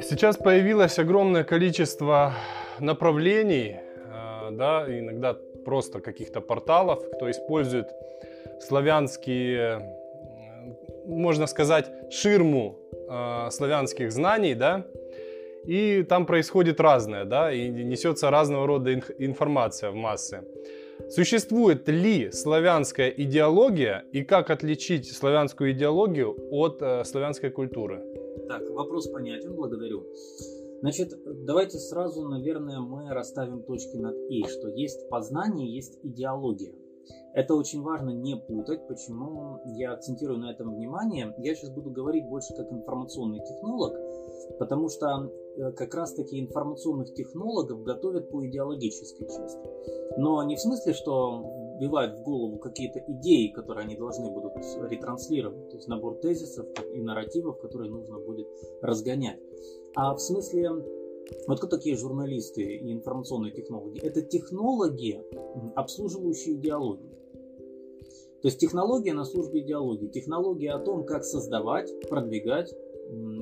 Сейчас 0.00 0.36
появилось 0.36 0.98
огромное 0.98 1.44
количество 1.44 2.34
направлений, 2.80 3.76
э, 3.76 4.50
да, 4.52 4.86
иногда 4.88 5.36
просто 5.64 6.00
каких-то 6.00 6.40
порталов, 6.40 7.02
кто 7.14 7.30
использует 7.30 7.88
славянские, 8.60 9.82
можно 11.06 11.46
сказать, 11.46 11.90
ширму 12.10 12.78
э, 12.92 13.50
славянских 13.50 14.10
знаний, 14.10 14.54
да, 14.54 14.86
и 15.66 16.02
там 16.04 16.24
происходит 16.24 16.80
разное, 16.80 17.24
да, 17.24 17.52
и 17.52 17.68
несется 17.68 18.30
разного 18.30 18.66
рода 18.66 18.94
информация 19.18 19.90
в 19.90 19.94
массы. 19.94 20.42
Существует 21.10 21.88
ли 21.88 22.30
славянская 22.30 23.08
идеология 23.08 24.04
и 24.12 24.22
как 24.22 24.50
отличить 24.50 25.10
славянскую 25.10 25.72
идеологию 25.72 26.36
от 26.50 26.82
э, 26.82 27.02
славянской 27.04 27.50
культуры? 27.50 28.04
Так, 28.46 28.68
вопрос 28.70 29.08
понятен, 29.08 29.54
благодарю. 29.54 30.04
Значит, 30.80 31.14
давайте 31.46 31.78
сразу, 31.78 32.28
наверное, 32.28 32.80
мы 32.80 33.08
расставим 33.08 33.62
точки 33.62 33.96
над 33.96 34.16
«и», 34.28 34.44
что 34.44 34.68
есть 34.68 35.08
познание, 35.08 35.74
есть 35.74 35.98
идеология. 36.02 36.74
Это 37.32 37.54
очень 37.54 37.80
важно 37.82 38.10
не 38.10 38.36
путать, 38.36 38.86
почему 38.86 39.60
я 39.64 39.92
акцентирую 39.92 40.38
на 40.38 40.50
этом 40.50 40.74
внимание. 40.74 41.34
Я 41.38 41.54
сейчас 41.54 41.70
буду 41.70 41.90
говорить 41.90 42.26
больше 42.28 42.54
как 42.54 42.70
информационный 42.70 43.40
технолог, 43.40 43.94
потому 44.58 44.88
что 44.88 45.30
э, 45.56 45.72
как 45.72 45.94
раз 45.94 46.14
таки 46.14 46.40
информационных 46.40 47.14
технологов 47.14 47.82
готовят 47.82 48.30
по 48.30 48.46
идеологической 48.46 49.26
части. 49.26 49.60
Но 50.16 50.42
не 50.42 50.56
в 50.56 50.60
смысле, 50.60 50.92
что 50.92 51.44
вбивают 51.78 52.18
в 52.18 52.22
голову 52.22 52.58
какие-то 52.58 53.00
идеи, 53.06 53.48
которые 53.48 53.84
они 53.84 53.96
должны 53.96 54.30
будут 54.30 54.52
ретранслировать, 54.90 55.70
то 55.70 55.76
есть 55.76 55.88
набор 55.88 56.16
тезисов 56.16 56.66
и 56.92 57.00
нарративов, 57.00 57.60
которые 57.60 57.90
нужно 57.90 58.18
будет 58.18 58.48
разгонять. 58.82 59.40
А 59.94 60.14
в 60.14 60.18
смысле, 60.18 60.70
вот 61.46 61.58
кто 61.58 61.66
такие 61.68 61.96
журналисты 61.96 62.62
и 62.62 62.92
информационные 62.92 63.52
технологи? 63.52 64.00
Это 64.00 64.22
технологии, 64.22 65.22
обслуживающие 65.76 66.56
идеологию. 66.56 67.18
То 68.42 68.48
есть 68.48 68.58
технология 68.58 69.14
на 69.14 69.24
службе 69.24 69.60
идеологии. 69.60 70.06
Технология 70.08 70.72
о 70.72 70.78
том, 70.78 71.04
как 71.04 71.24
создавать, 71.24 71.92
продвигать 72.08 72.72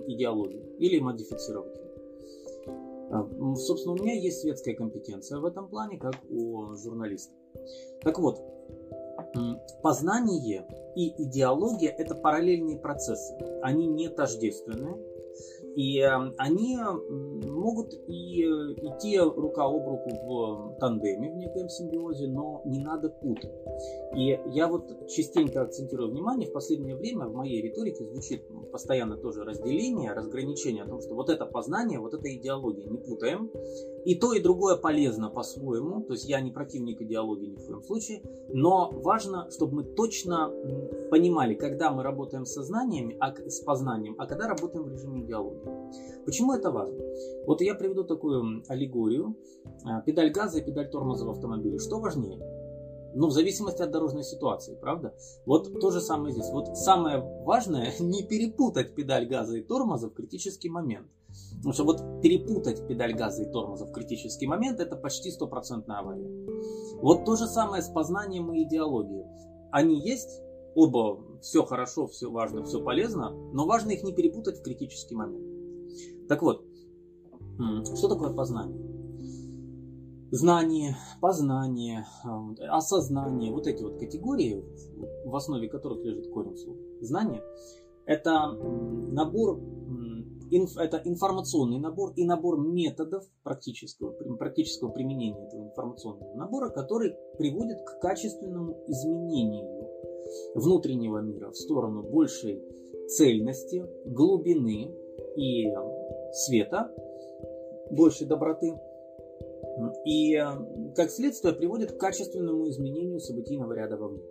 идеологию 0.07 0.77
или 0.79 0.99
модифицировать 1.01 1.77
ее. 1.77 1.91
А, 3.11 3.29
собственно, 3.57 3.95
у 3.95 3.99
меня 3.99 4.15
есть 4.15 4.41
светская 4.41 4.75
компетенция 4.75 5.39
в 5.39 5.45
этом 5.45 5.69
плане, 5.69 5.99
как 5.99 6.15
у 6.29 6.75
журналиста. 6.75 7.33
Так 8.03 8.19
вот, 8.19 8.41
познание 9.83 10.67
и 10.97 11.11
идеология– 11.23 11.91
это 11.99 12.15
параллельные 12.15 12.79
процессы. 12.79 13.35
Они 13.63 13.87
не 13.87 14.09
тождественны, 14.09 14.97
и 15.77 16.01
они 16.01 16.79
могут 17.67 17.95
и 18.07 18.45
э, 18.45 18.75
идти 18.75 19.19
рука 19.19 19.65
об 19.65 19.89
руку 19.89 20.11
в 20.25 20.79
тандеме, 20.79 21.33
в 21.33 21.37
некоем 21.37 21.69
симбиозе, 21.69 22.29
но 22.29 22.63
не 22.65 22.79
надо 22.79 23.09
путать. 23.09 23.51
И 24.15 24.39
я 24.53 24.69
вот 24.69 25.09
частенько 25.09 25.63
акцентирую 25.63 26.11
внимание, 26.11 26.49
в 26.49 26.53
последнее 26.53 26.95
время 26.95 27.27
в 27.27 27.35
моей 27.35 27.61
риторике 27.61 28.05
звучит 28.05 28.45
постоянно 28.71 29.17
тоже 29.17 29.43
разделение, 29.43 30.13
разграничение 30.13 30.85
о 30.85 30.87
том, 30.87 31.01
что 31.01 31.15
вот 31.15 31.29
это 31.29 31.45
познание, 31.45 31.99
вот 31.99 32.15
это 32.15 32.33
идеология, 32.33 32.89
не 32.89 32.99
путаем. 32.99 33.51
И 34.05 34.15
то, 34.15 34.33
и 34.33 34.41
другое 34.41 34.77
полезно 34.77 35.31
по-своему, 35.31 36.03
то 36.03 36.13
есть 36.13 36.29
я 36.29 36.41
не 36.41 36.53
противник 36.53 37.01
идеологии 37.03 37.47
ни 37.47 37.57
в 37.57 37.67
коем 37.67 37.83
случае, 37.83 38.23
но 38.51 38.91
важно, 38.93 39.51
чтобы 39.51 39.77
мы 39.77 39.85
точно 39.85 40.53
понимали, 41.11 41.55
когда 41.55 41.91
мы 41.91 42.05
работаем 42.05 42.45
с 42.47 42.53
сознаниями, 42.53 43.17
а, 43.19 43.35
с 43.35 43.61
познанием, 43.61 44.15
а 44.19 44.27
когда 44.27 44.47
работаем 44.47 44.85
в 44.85 44.93
режиме 44.93 45.23
идеологии. 45.23 45.61
Почему 46.25 46.53
это 46.53 46.71
важно? 46.71 46.97
Вот 47.47 47.56
я 47.65 47.75
приведу 47.75 48.05
такую 48.05 48.63
аллегорию. 48.69 49.37
А, 49.85 50.01
педаль 50.03 50.31
газа 50.31 50.59
и 50.59 50.65
педаль 50.65 50.91
тормоза 50.91 51.25
в 51.25 51.31
автомобиле. 51.31 51.79
Что 51.79 51.99
важнее? 51.99 52.39
Ну, 53.15 53.29
в 53.29 53.33
зависимости 53.33 53.81
от 53.81 53.91
дорожной 53.91 54.25
ситуации, 54.25 54.77
правда? 54.79 55.15
Вот 55.47 55.81
то 55.81 55.91
же 55.91 56.01
самое 56.01 56.35
здесь. 56.35 56.51
Вот 56.51 56.77
самое 56.77 57.21
важное 57.45 57.93
не 57.99 58.23
перепутать 58.23 58.95
педаль 58.95 59.27
газа 59.27 59.57
и 59.57 59.63
тормоза 59.63 60.09
в 60.09 60.15
критический 60.15 60.69
момент. 60.69 61.09
Потому 61.57 61.73
что 61.73 61.85
вот 61.85 62.21
перепутать 62.23 62.87
педаль 62.87 63.15
газа 63.15 63.43
и 63.43 63.51
тормоза 63.51 63.87
в 63.87 63.93
критический 63.93 64.47
момент 64.47 64.81
это 64.81 64.97
почти 64.97 65.31
стопроцентная 65.31 65.99
авария. 65.99 66.31
Вот 67.01 67.25
то 67.25 67.37
же 67.37 67.47
самое 67.47 67.83
с 67.83 67.89
познанием 67.89 68.53
и 68.53 68.65
идеологией. 68.65 69.25
Они 69.71 69.99
есть, 69.99 70.43
оба 70.75 71.19
все 71.41 71.65
хорошо, 71.65 72.07
все 72.07 72.31
важно, 72.31 72.65
все 72.65 72.83
полезно, 72.83 73.31
но 73.53 73.67
важно 73.67 73.93
их 73.93 74.03
не 74.03 74.13
перепутать 74.13 74.59
в 74.59 74.63
критический 74.63 75.15
момент. 75.15 76.29
Так 76.29 76.43
вот, 76.43 76.65
что 77.95 78.09
такое 78.09 78.33
познание? 78.33 78.77
Знание, 80.31 80.97
познание, 81.21 82.05
а, 82.25 82.77
осознание, 82.77 83.53
вот 83.53 83.67
эти 83.67 83.83
вот 83.83 83.99
категории, 83.99 84.65
в 85.25 85.35
основе 85.35 85.69
которых 85.69 86.05
лежит 86.05 86.31
корень 86.33 86.57
слова. 86.57 86.79
Знание– 87.01 87.43
это 88.07 88.53
набор, 88.53 89.61
это 90.51 91.01
информационный 91.05 91.79
набор 91.79 92.13
и 92.17 92.25
набор 92.25 92.59
методов 92.59 93.25
практического, 93.45 94.13
практического 94.37 94.91
применения 94.91 95.47
этого 95.47 95.63
информационного 95.63 96.35
набора, 96.35 96.71
который 96.71 97.15
приводит 97.39 97.79
к 97.83 98.01
качественному 98.01 98.85
изменению 98.89 99.87
внутреннего 100.55 101.19
мира 101.19 101.51
в 101.51 101.57
сторону 101.57 102.03
большей 102.03 102.61
цельности, 103.09 103.85
глубины 104.07 104.93
и 105.37 105.71
света, 106.37 106.91
большей 107.91 108.27
доброты. 108.27 108.75
И 110.05 110.39
как 110.95 111.11
следствие 111.11 111.55
приводит 111.55 111.93
к 111.93 111.99
качественному 111.99 112.69
изменению 112.69 113.21
событийного 113.21 113.73
ряда 113.75 113.97
вовне. 113.97 114.23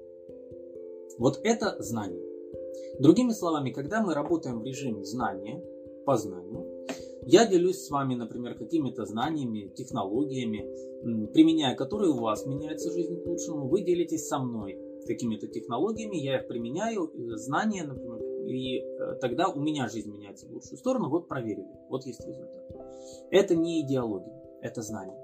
Вот 1.18 1.40
это 1.44 1.76
знание. 1.82 2.24
Другими 3.00 3.32
словами, 3.32 3.72
когда 3.72 4.02
мы 4.02 4.14
работаем 4.14 4.60
в 4.60 4.66
режиме 4.66 5.04
знания, 5.04 5.64
познания, 6.06 6.66
я 7.28 7.48
делюсь 7.48 7.84
с 7.84 7.90
вами, 7.90 8.16
например, 8.16 8.56
какими-то 8.56 9.06
знаниями, 9.06 9.72
технологиями, 9.76 11.28
применяя 11.34 11.76
которые 11.76 12.12
у 12.12 12.20
вас 12.20 12.46
меняется 12.46 12.92
жизнь 12.92 13.22
к 13.22 13.26
лучшему, 13.26 13.68
вы 13.68 13.82
делитесь 13.82 14.28
со 14.28 14.40
мной 14.40 14.80
какими-то 15.08 15.48
технологиями, 15.48 16.18
я 16.18 16.40
их 16.40 16.48
применяю, 16.48 17.12
э, 17.14 17.36
знания, 17.38 17.84
например, 17.84 18.15
и 18.46 18.80
э, 18.80 19.16
тогда 19.22 19.50
у 19.50 19.60
меня 19.60 19.90
жизнь 19.90 20.12
меняется 20.12 20.48
в 20.48 20.52
лучшую 20.52 20.78
сторону, 20.78 21.10
вот 21.10 21.28
проверили, 21.28 21.68
вот 21.90 22.06
есть 22.06 22.26
результат. 22.26 22.52
Это 23.32 23.56
не 23.56 23.82
идеология, 23.82 24.34
это 24.62 24.82
знание. 24.82 25.18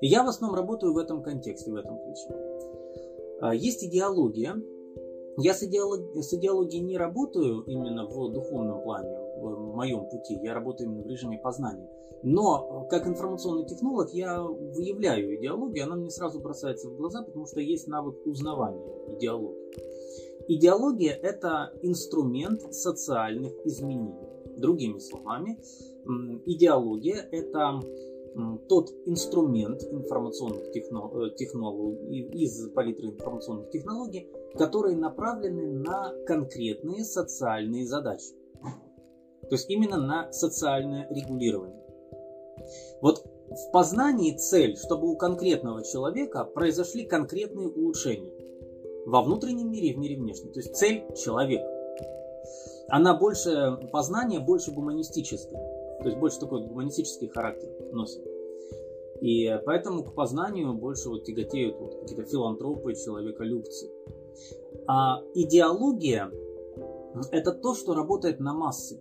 И 0.00 0.06
я 0.06 0.22
в 0.22 0.28
основном 0.28 0.58
работаю 0.58 0.92
в 0.92 0.98
этом 0.98 1.22
контексте, 1.22 1.70
в 1.70 1.76
этом 1.76 1.98
ключе. 1.98 2.28
А, 3.40 3.54
есть 3.54 3.84
идеология. 3.84 4.56
Я 5.38 5.54
с, 5.54 5.62
идеолог... 5.62 6.16
с 6.16 6.34
идеологией 6.34 6.82
не 6.82 6.98
работаю 6.98 7.62
именно 7.62 8.06
в 8.06 8.32
духовном 8.32 8.82
плане, 8.82 9.16
в 9.38 9.74
моем 9.74 10.08
пути. 10.08 10.38
Я 10.42 10.54
работаю 10.54 10.90
именно 10.90 11.02
в 11.02 11.06
режиме 11.06 11.38
познания. 11.38 11.88
Но 12.22 12.86
как 12.90 13.06
информационный 13.06 13.64
технолог 13.64 14.12
я 14.12 14.42
выявляю 14.42 15.36
идеологию, 15.36 15.84
она 15.84 15.96
мне 15.96 16.10
сразу 16.10 16.38
бросается 16.38 16.88
в 16.88 16.96
глаза, 16.96 17.22
потому 17.22 17.46
что 17.46 17.60
есть 17.60 17.86
навык 17.86 18.26
узнавания 18.26 19.16
идеологии. 19.16 19.70
Идеология– 20.52 21.12
это 21.22 21.72
инструмент 21.80 22.74
социальных 22.74 23.52
изменений. 23.64 24.18
Другими 24.56 24.98
словами, 24.98 25.60
идеология– 26.44 27.24
это 27.30 27.80
тот 28.68 28.90
инструмент 29.06 29.80
информационных 29.84 30.74
э, 30.74 31.36
технологий, 31.36 32.30
из 32.32 32.68
палитры 32.70 33.10
информационных 33.10 33.70
технологий, 33.70 34.26
которые 34.56 34.96
направлены 34.96 35.70
на 35.70 36.12
конкретные 36.26 37.04
социальные 37.04 37.86
задачи. 37.86 38.34
То 39.42 39.52
есть 39.52 39.70
именно 39.70 39.98
на 39.98 40.32
социальное 40.32 41.08
регулирование. 41.10 41.80
Вот 43.00 43.24
в 43.50 43.70
познании 43.70 44.36
цель, 44.36 44.76
чтобы 44.76 45.12
у 45.12 45.16
конкретного 45.16 45.84
человека 45.84 46.44
произошли 46.44 47.04
конкретные 47.04 47.68
улучшения 47.68 48.49
во 49.06 49.22
внутреннем 49.22 49.70
мире 49.70 49.88
и 49.88 49.94
в 49.94 49.98
мире 49.98 50.16
внешнем. 50.16 50.52
То 50.52 50.60
есть 50.60 50.74
цель 50.74 51.04
человек. 51.16 51.62
Она 52.88 53.16
больше, 53.16 53.78
познание 53.92 54.40
больше 54.40 54.72
гуманистическое. 54.72 55.60
То 56.00 56.06
есть 56.06 56.18
больше 56.18 56.40
такой 56.40 56.66
гуманистический 56.66 57.28
характер 57.28 57.68
носит. 57.92 58.24
И 59.20 59.60
поэтому 59.66 60.02
к 60.02 60.14
познанию 60.14 60.72
больше 60.74 61.10
вот 61.10 61.24
тяготеют 61.24 61.78
вот 61.78 62.00
какие-то 62.00 62.24
филантропы, 62.24 62.94
человеколюбцы. 62.94 63.90
А 64.86 65.22
идеология– 65.34 66.30
это 67.30 67.52
то, 67.52 67.74
что 67.74 67.94
работает 67.94 68.40
на 68.40 68.54
массы. 68.54 68.98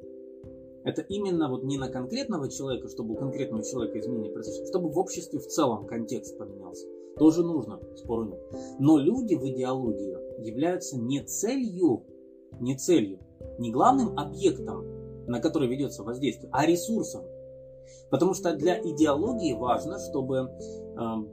Это 0.84 1.02
именно 1.02 1.50
вот 1.50 1.64
не 1.64 1.78
на 1.78 1.90
конкретного 1.90 2.50
человека, 2.50 2.90
чтобы 2.90 3.14
у 3.14 3.18
конкретного 3.18 3.64
человека 3.64 4.00
изменения 4.00 4.32
произошли, 4.32 4.66
чтобы 4.66 4.90
в 4.90 4.98
обществе 4.98 5.40
в 5.40 5.48
целом 5.48 5.86
контекст 5.88 6.38
поменялся. 6.38 6.88
Тоже 7.18 7.44
нужно, 7.44 7.80
спору 7.96 8.26
нет. 8.26 8.40
Но 8.80 8.98
люди 8.98 9.36
в 9.36 9.46
идеологии 9.46 10.46
являются 10.46 10.98
не 10.98 11.22
целью, 11.24 12.06
не 12.60 12.78
целью, 12.78 13.20
не 13.58 13.72
главным 13.72 14.18
объектом, 14.18 14.86
на 15.28 15.40
который 15.40 15.68
ведется 15.68 16.04
воздействие, 16.04 16.50
а 16.54 16.66
ресурсом. 16.66 17.24
Потому 18.10 18.34
что 18.34 18.56
для 18.56 18.80
идеологии 18.80 19.54
важно, 19.54 20.00
чтобы, 20.00 20.50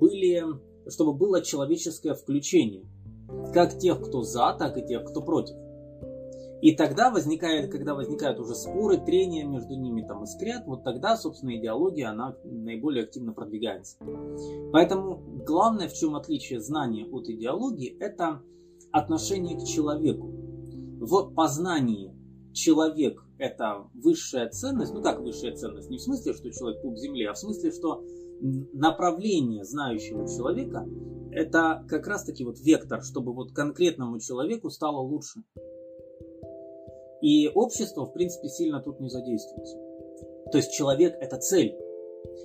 были, 0.00 0.42
чтобы 0.88 1.12
было 1.12 1.42
человеческое 1.42 2.14
включение. 2.14 2.84
Как 3.52 3.78
тех, 3.78 4.00
кто 4.02 4.22
за, 4.22 4.54
так 4.58 4.76
и 4.76 4.86
тех, 4.86 5.04
кто 5.04 5.22
против. 5.22 5.56
И 6.62 6.74
тогда 6.74 7.10
возникает, 7.10 7.70
когда 7.70 7.94
возникают 7.94 8.38
уже 8.40 8.54
споры, 8.54 8.96
трения 8.96 9.44
между 9.44 9.74
ними 9.74 10.02
там 10.02 10.24
искрят, 10.24 10.66
вот 10.66 10.84
тогда, 10.84 11.16
собственно, 11.16 11.56
идеология, 11.56 12.08
она 12.08 12.34
наиболее 12.44 13.04
активно 13.04 13.32
продвигается. 13.32 13.98
Поэтому 14.72 15.18
главное, 15.44 15.88
в 15.88 15.92
чем 15.92 16.16
отличие 16.16 16.60
знания 16.60 17.06
от 17.06 17.28
идеологии, 17.28 17.96
это 18.00 18.42
отношение 18.90 19.58
к 19.58 19.64
человеку. 19.64 20.28
В 20.98 21.34
познании 21.34 22.14
человек– 22.54 23.22
это 23.38 23.84
высшая 23.94 24.48
ценность, 24.48 24.94
ну 24.94 25.02
как 25.02 25.20
высшая 25.20 25.54
ценность, 25.54 25.90
не 25.90 25.98
в 25.98 26.02
смысле, 26.02 26.32
что 26.32 26.50
человек 26.50 26.80
пуп 26.80 26.96
земли, 26.96 27.24
а 27.24 27.34
в 27.34 27.38
смысле, 27.38 27.70
что 27.70 28.02
направление 28.72 29.64
знающего 29.64 30.26
человека– 30.26 30.86
это 31.32 31.84
как 31.86 32.06
раз-таки 32.06 32.44
вот 32.44 32.58
вектор, 32.60 33.02
чтобы 33.02 33.34
вот 33.34 33.52
конкретному 33.52 34.18
человеку 34.20 34.70
стало 34.70 35.00
лучше. 35.00 35.42
И 37.22 37.48
общество, 37.48 38.06
в 38.06 38.12
принципе, 38.12 38.48
сильно 38.48 38.80
тут 38.80 39.00
не 39.00 39.08
задействуется. 39.08 39.76
То 40.52 40.58
есть 40.58 40.72
человек– 40.72 41.16
это 41.20 41.38
цель. 41.38 41.76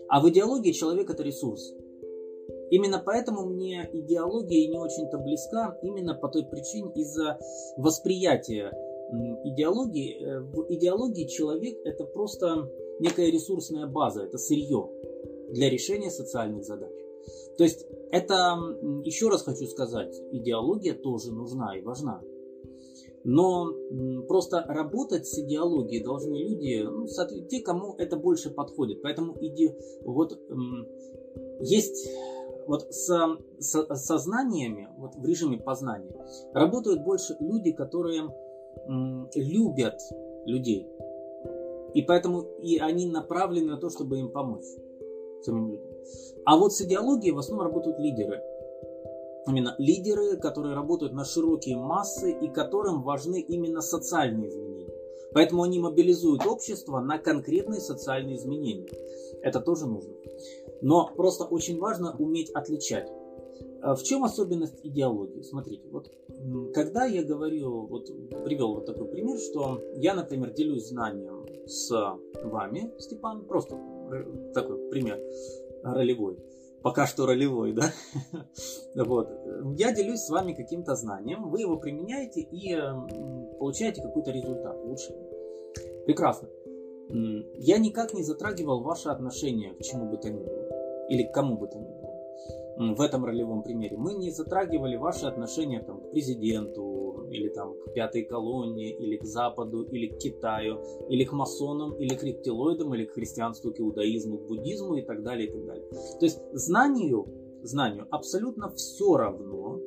А 0.08 0.22
в 0.22 0.30
идеологии 0.30 0.72
человек– 0.72 1.10
это 1.12 1.24
ресурс. 1.24 1.74
Именно 2.72 3.02
поэтому 3.06 3.46
мне 3.46 3.90
идеология 3.92 4.70
не 4.70 4.80
очень-то 4.80 5.18
близка, 5.18 5.78
именно 5.84 6.16
по 6.16 6.30
той 6.30 6.46
причине 6.46 6.92
из-за 6.96 7.38
восприятия 7.78 8.72
идеологии. 9.44 10.24
Э, 10.24 10.40
в 10.40 10.74
идеологии 10.74 11.28
человек– 11.28 11.78
это 11.86 12.06
просто 12.06 12.70
некая 13.00 13.30
ресурсная 13.30 13.88
база, 13.88 14.24
это 14.24 14.38
сырье 14.38 14.90
для 15.50 15.70
решения 15.70 16.10
социальных 16.10 16.64
задач. 16.64 16.94
То 17.58 17.66
есть 17.66 17.86
это, 18.12 18.56
еще 19.04 19.30
раз 19.30 19.44
хочу 19.44 19.68
сказать, 19.68 20.16
идеология 20.32 20.94
тоже 20.94 21.32
нужна 21.32 21.78
и 21.78 21.82
важна. 21.82 22.22
Но 23.24 23.72
просто 24.28 24.66
работать 24.68 25.28
с 25.28 25.38
идеологией 25.40 26.04
должны 26.04 26.34
люди, 26.34 26.84
ну, 26.84 27.06
те, 27.50 27.62
кому 27.62 27.96
это 27.98 28.18
больше 28.18 28.50
подходит. 28.50 29.02
Поэтому 29.02 29.36
иде, 29.40 29.76
вот 30.04 30.40
есть 31.60 32.10
вот 32.68 32.94
со, 32.94 33.38
со, 33.60 33.96
со 33.96 34.18
знаниями, 34.18 34.90
вот 34.98 35.16
в 35.16 35.26
режиме 35.26 35.58
познания, 35.58 36.14
работают 36.54 37.04
больше 37.04 37.36
люди, 37.40 37.72
которые 37.72 38.24
любят 39.36 40.00
людей. 40.46 40.88
И 41.94 42.02
поэтому 42.04 42.44
и 42.60 42.78
они 42.78 43.08
направлены 43.08 43.72
на 43.72 43.78
то, 43.78 43.90
чтобы 43.90 44.20
им 44.20 44.32
помочь 44.32 44.66
самим 45.42 45.72
людям. 45.72 45.92
А 46.46 46.58
вот 46.58 46.74
с 46.74 46.82
идеологией 46.82 47.34
в 47.34 47.40
основном 47.40 47.68
работают 47.68 48.00
лидеры 48.00 48.42
именно 49.48 49.76
лидеры, 49.78 50.38
которые 50.38 50.76
работают 50.76 51.14
на 51.14 51.26
широкие 51.26 51.78
массы 51.78 52.32
и 52.32 52.48
которым 52.50 53.04
важны 53.04 53.42
именно 53.42 53.82
социальные 53.82 54.50
изменения. 54.50 54.94
Поэтому 55.34 55.64
они 55.64 55.80
мобилизуют 55.80 56.46
общество 56.46 57.00
на 57.00 57.18
конкретные 57.18 57.80
социальные 57.80 58.36
изменения. 58.36 58.90
Это 59.42 59.60
тоже 59.62 59.88
нужно. 59.88 60.14
Но 60.82 61.10
просто 61.16 61.46
очень 61.46 61.80
важно 61.80 62.16
уметь 62.18 62.52
отличать. 62.52 63.10
А 63.82 63.96
в 63.96 64.04
чем 64.04 64.24
особенность 64.24 64.80
идеологии? 64.84 65.42
Смотрите, 65.42 65.88
вот 65.90 66.12
когда 66.74 67.06
я 67.06 67.24
говорю, 67.24 67.88
вот 67.88 68.08
привел 68.44 68.76
вот 68.76 68.86
такой 68.86 69.08
пример, 69.08 69.40
что 69.40 69.82
я, 69.96 70.14
например, 70.14 70.52
делюсь 70.54 70.88
знанием 70.88 71.46
с 71.66 71.90
вами, 72.44 72.92
Степан, 73.00 73.46
просто 73.46 73.80
такой 74.54 74.90
пример 74.90 75.20
ролевой 75.84 76.38
пока 76.82 77.06
что 77.06 77.26
ролевой, 77.26 77.74
да? 77.74 77.92
вот. 78.96 79.30
Я 79.78 79.94
делюсь 79.94 80.22
с 80.22 80.30
вами 80.30 80.54
каким-то 80.54 80.96
знанием, 80.96 81.50
вы 81.50 81.62
его 81.62 81.78
применяете 81.78 82.42
и 82.42 82.76
получаете 83.60 84.02
какой-то 84.02 84.32
результат 84.32 84.78
лучший. 84.84 85.16
Прекрасно. 86.06 86.50
Я 87.58 87.78
никак 87.78 88.14
не 88.14 88.24
затрагивал 88.24 88.82
ваши 88.82 89.10
отношения 89.10 89.74
к 89.74 89.82
чему 89.82 90.10
бы 90.10 90.18
то 90.18 90.30
ни 90.30 90.40
было. 90.40 91.08
Или 91.10 91.24
к 91.24 91.34
кому 91.34 91.58
бы 91.58 91.68
то 91.68 91.78
ни 91.78 91.90
было. 91.90 92.96
В 92.96 93.02
этом 93.02 93.26
ролевом 93.26 93.64
примере. 93.64 93.98
Мы 93.98 94.14
не 94.14 94.32
затрагивали 94.32 94.96
ваши 94.96 95.26
отношения 95.26 95.82
там, 95.82 96.02
к 96.02 96.12
президенту, 96.12 96.84
или 97.32 97.50
там 97.50 97.74
к 97.74 97.94
пятой 97.94 98.24
колонне, 98.24 98.92
или 98.92 99.18
к 99.18 99.24
Западу, 99.24 99.84
или 99.84 100.08
к 100.08 100.18
Китаю, 100.18 100.80
или 101.10 101.24
к 101.24 101.32
масонам, 101.32 101.94
или 101.96 102.16
к 102.16 102.24
рептилоидам, 102.24 102.94
или 102.94 103.06
к 103.06 103.14
христианству, 103.14 103.72
к 103.74 103.80
иудаизму, 103.80 104.38
к 104.38 104.48
буддизму 104.48 104.96
и 104.96 105.02
так 105.02 105.24
далее, 105.24 105.48
и 105.48 105.52
так 105.52 105.66
далее. 105.66 105.86
То 106.20 106.26
есть 106.26 106.40
знанию, 106.54 107.28
знанию 107.64 108.08
абсолютно 108.12 108.70
все 108.70 109.18
равно, 109.18 109.80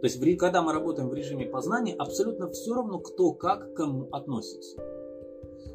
то 0.00 0.06
есть 0.06 0.38
когда 0.38 0.62
мы 0.62 0.72
работаем 0.72 1.08
в 1.08 1.14
режиме 1.14 1.46
познания, 1.46 1.94
абсолютно 1.94 2.50
все 2.50 2.74
равно, 2.74 2.98
кто 2.98 3.32
как 3.32 3.72
к 3.72 3.76
кому 3.76 4.08
относится. 4.12 4.76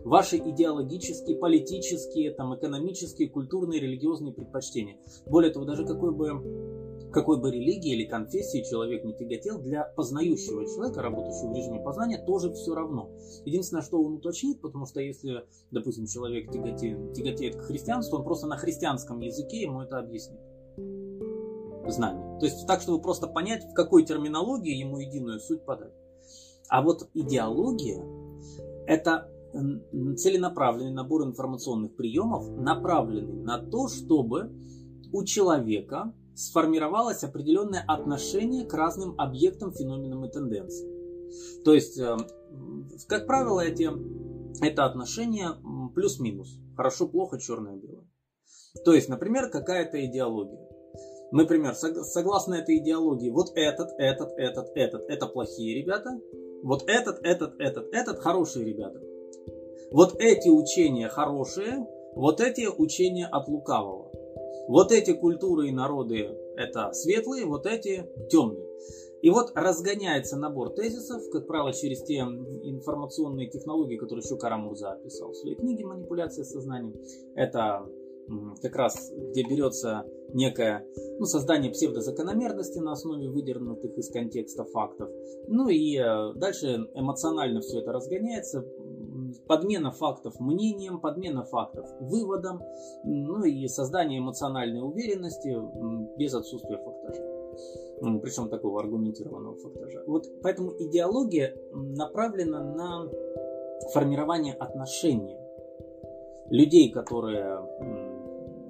Ваши 0.03 0.37
идеологические, 0.37 1.37
политические, 1.37 2.31
там, 2.31 2.55
экономические, 2.55 3.29
культурные, 3.29 3.79
религиозные 3.79 4.33
предпочтения. 4.33 4.97
Более 5.27 5.51
того, 5.51 5.65
даже 5.65 5.85
какой 5.85 6.11
бы 6.11 6.80
какой 7.11 7.39
бы 7.39 7.51
религии 7.51 7.93
или 7.93 8.05
конфессии 8.05 8.63
человек 8.69 9.03
не 9.03 9.13
тяготел, 9.13 9.59
для 9.59 9.83
познающего 9.83 10.65
человека, 10.65 11.01
работающего 11.01 11.51
в 11.51 11.55
режиме 11.55 11.81
познания, 11.81 12.23
тоже 12.25 12.53
все 12.53 12.73
равно. 12.73 13.09
Единственное, 13.45 13.83
что 13.83 14.01
он 14.01 14.15
уточнит, 14.15 14.61
потому 14.61 14.85
что 14.85 15.01
если, 15.01 15.45
допустим, 15.71 16.05
человек 16.05 16.51
тяготеет, 16.51 17.13
тяготеет 17.13 17.55
к 17.55 17.61
христианству, 17.61 18.17
он 18.17 18.23
просто 18.23 18.47
на 18.47 18.57
христианском 18.57 19.19
языке 19.19 19.61
ему 19.61 19.81
это 19.81 19.99
объяснит. 19.99 20.39
Знание. 21.87 22.39
То 22.39 22.45
есть 22.45 22.65
так, 22.67 22.81
чтобы 22.81 23.01
просто 23.01 23.27
понять, 23.27 23.63
в 23.65 23.73
какой 23.73 24.05
терминологии 24.05 24.75
ему 24.75 24.99
единую 24.99 25.39
суть 25.39 25.65
подать. 25.65 25.93
А 26.69 26.81
вот 26.81 27.09
идеология– 27.13 28.05
это 28.87 29.29
целенаправленный 30.15 30.93
набор 30.93 31.23
информационных 31.25 31.95
приемов, 31.95 32.47
направленный 32.49 33.43
на 33.43 33.57
то, 33.57 33.89
чтобы 33.89 34.51
у 35.11 35.23
человека 35.25 36.13
сформировалось 36.41 37.23
определенное 37.23 37.83
отношение 37.87 38.65
к 38.65 38.73
разным 38.73 39.13
объектам, 39.19 39.73
феноменам 39.73 40.25
и 40.25 40.31
тенденциям. 40.31 40.91
То 41.63 41.73
есть, 41.73 41.99
э, 41.99 42.17
как 43.07 43.27
правило, 43.27 43.61
эти, 43.61 43.89
это 44.65 44.85
отношение 44.85 45.49
плюс-минус. 45.93 46.57
Хорошо, 46.75 47.07
плохо, 47.07 47.39
черное-белое. 47.39 48.07
То 48.83 48.93
есть, 48.93 49.07
например, 49.07 49.49
какая-то 49.49 50.03
идеология. 50.05 50.67
Например, 51.31 51.75
согласно 51.75 52.55
этой 52.55 52.79
идеологии, 52.79 53.29
вот 53.29 53.51
этот, 53.55 53.91
этот, 53.97 54.31
этот, 54.37 54.71
этот, 54.75 55.09
это 55.09 55.27
плохие 55.27 55.81
ребята, 55.81 56.19
вот 56.63 56.83
этот, 56.87 57.19
этот, 57.23 57.59
этот, 57.59 57.93
этот 57.93 58.19
хорошие 58.19 58.65
ребята. 58.65 58.99
Вот 59.91 60.15
эти 60.19 60.49
учения 60.49 61.07
хорошие, 61.07 61.85
вот 62.15 62.41
эти 62.41 62.67
учения 62.67 63.27
от 63.27 63.47
лукавого. 63.47 64.11
Вот 64.67 64.91
эти 64.91 65.13
культуры 65.13 65.67
и 65.67 65.71
народы 65.71 66.37
это 66.55 66.91
светлые, 66.93 67.45
вот 67.45 67.65
эти 67.65 68.05
темные. 68.29 68.67
И 69.21 69.29
вот 69.29 69.51
разгоняется 69.53 70.37
набор 70.37 70.71
тезисов, 70.73 71.21
как 71.31 71.45
правило, 71.45 71.73
через 71.73 72.01
те 72.03 72.15
информационные 72.15 73.49
технологии, 73.49 73.97
которые 73.97 74.23
еще 74.25 74.37
Карамурза 74.37 74.93
описал 74.93 75.31
в 75.31 75.35
своей 75.35 75.55
книге 75.55 75.85
«Манипуляция 75.85 76.43
сознанием». 76.43 76.95
Это 77.35 77.85
как 78.61 78.75
раз 78.75 79.11
где 79.31 79.43
берется 79.43 80.05
некое 80.33 80.85
ну, 81.19 81.25
создание 81.25 81.71
псевдозакономерности 81.71 82.79
на 82.79 82.93
основе 82.93 83.29
выдернутых 83.29 83.97
из 83.97 84.09
контекста 84.09 84.63
фактов. 84.63 85.09
Ну 85.47 85.67
и 85.67 85.97
э, 85.97 86.33
дальше 86.35 86.87
эмоционально 86.93 87.59
все 87.61 87.79
это 87.79 87.91
разгоняется, 87.91 88.65
подмена 89.47 89.91
фактов 89.91 90.39
мнением, 90.39 90.99
подмена 90.99 91.43
фактов 91.43 91.89
выводом, 91.99 92.61
ну 93.03 93.43
и 93.43 93.67
создание 93.67 94.19
эмоциональной 94.19 94.81
уверенности 94.81 95.57
без 96.17 96.33
отсутствия 96.33 96.77
фактажа. 96.77 97.23
Причем 98.21 98.49
такого 98.49 98.81
аргументированного 98.81 99.55
фактажа. 99.57 100.03
Вот 100.07 100.25
поэтому 100.41 100.71
идеология 100.79 101.55
направлена 101.73 102.63
на 102.63 103.09
формирование 103.93 104.53
отношения 104.53 105.39
людей, 106.49 106.91
которые 106.91 107.59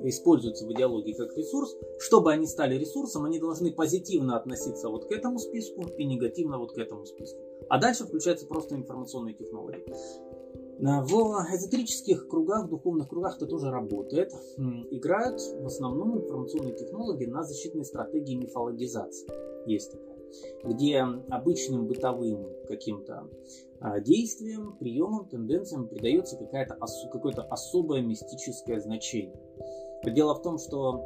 используются 0.03 0.65
в 0.65 0.71
идеологии 0.71 1.13
как 1.13 1.37
ресурс, 1.37 1.75
чтобы 1.99 2.31
они 2.31 2.47
стали 2.47 2.75
ресурсом, 2.75 3.25
они 3.25 3.39
должны 3.39 3.71
позитивно 3.71 4.35
относиться 4.35 4.89
вот 4.89 5.05
к 5.05 5.11
этому 5.11 5.37
списку 5.37 5.83
и 5.97 6.05
негативно 6.05 6.57
вот 6.57 6.73
к 6.73 6.77
этому 6.79 7.05
списку. 7.05 7.39
А 7.69 7.79
дальше 7.79 8.05
включаются 8.05 8.47
просто 8.47 8.75
информационные 8.75 9.35
технологии. 9.35 9.85
В 10.81 11.45
эзотерических 11.53 12.27
кругах, 12.27 12.67
духовных 12.67 13.07
кругах 13.07 13.37
это 13.37 13.45
тоже 13.45 13.69
работает. 13.69 14.33
Играют 14.89 15.39
в 15.39 15.67
основном 15.67 16.17
информационные 16.17 16.75
технологии 16.75 17.27
на 17.27 17.43
защитной 17.43 17.85
стратегии 17.85 18.35
мифологизации. 18.35 19.29
Есть 19.67 19.91
такая. 19.91 20.17
где 20.63 21.01
обычным 21.29 21.87
бытовым 21.87 22.47
каким-то 22.67 23.29
а, 23.79 23.99
действиям, 23.99 24.77
приемам, 24.77 25.27
тенденциям 25.27 25.87
придается 25.87 26.37
какое-то 26.37 27.43
особое 27.43 28.01
мистическое 28.01 28.79
значение. 28.79 29.39
Дело 30.03 30.33
в 30.33 30.41
том, 30.41 30.57
что 30.57 31.05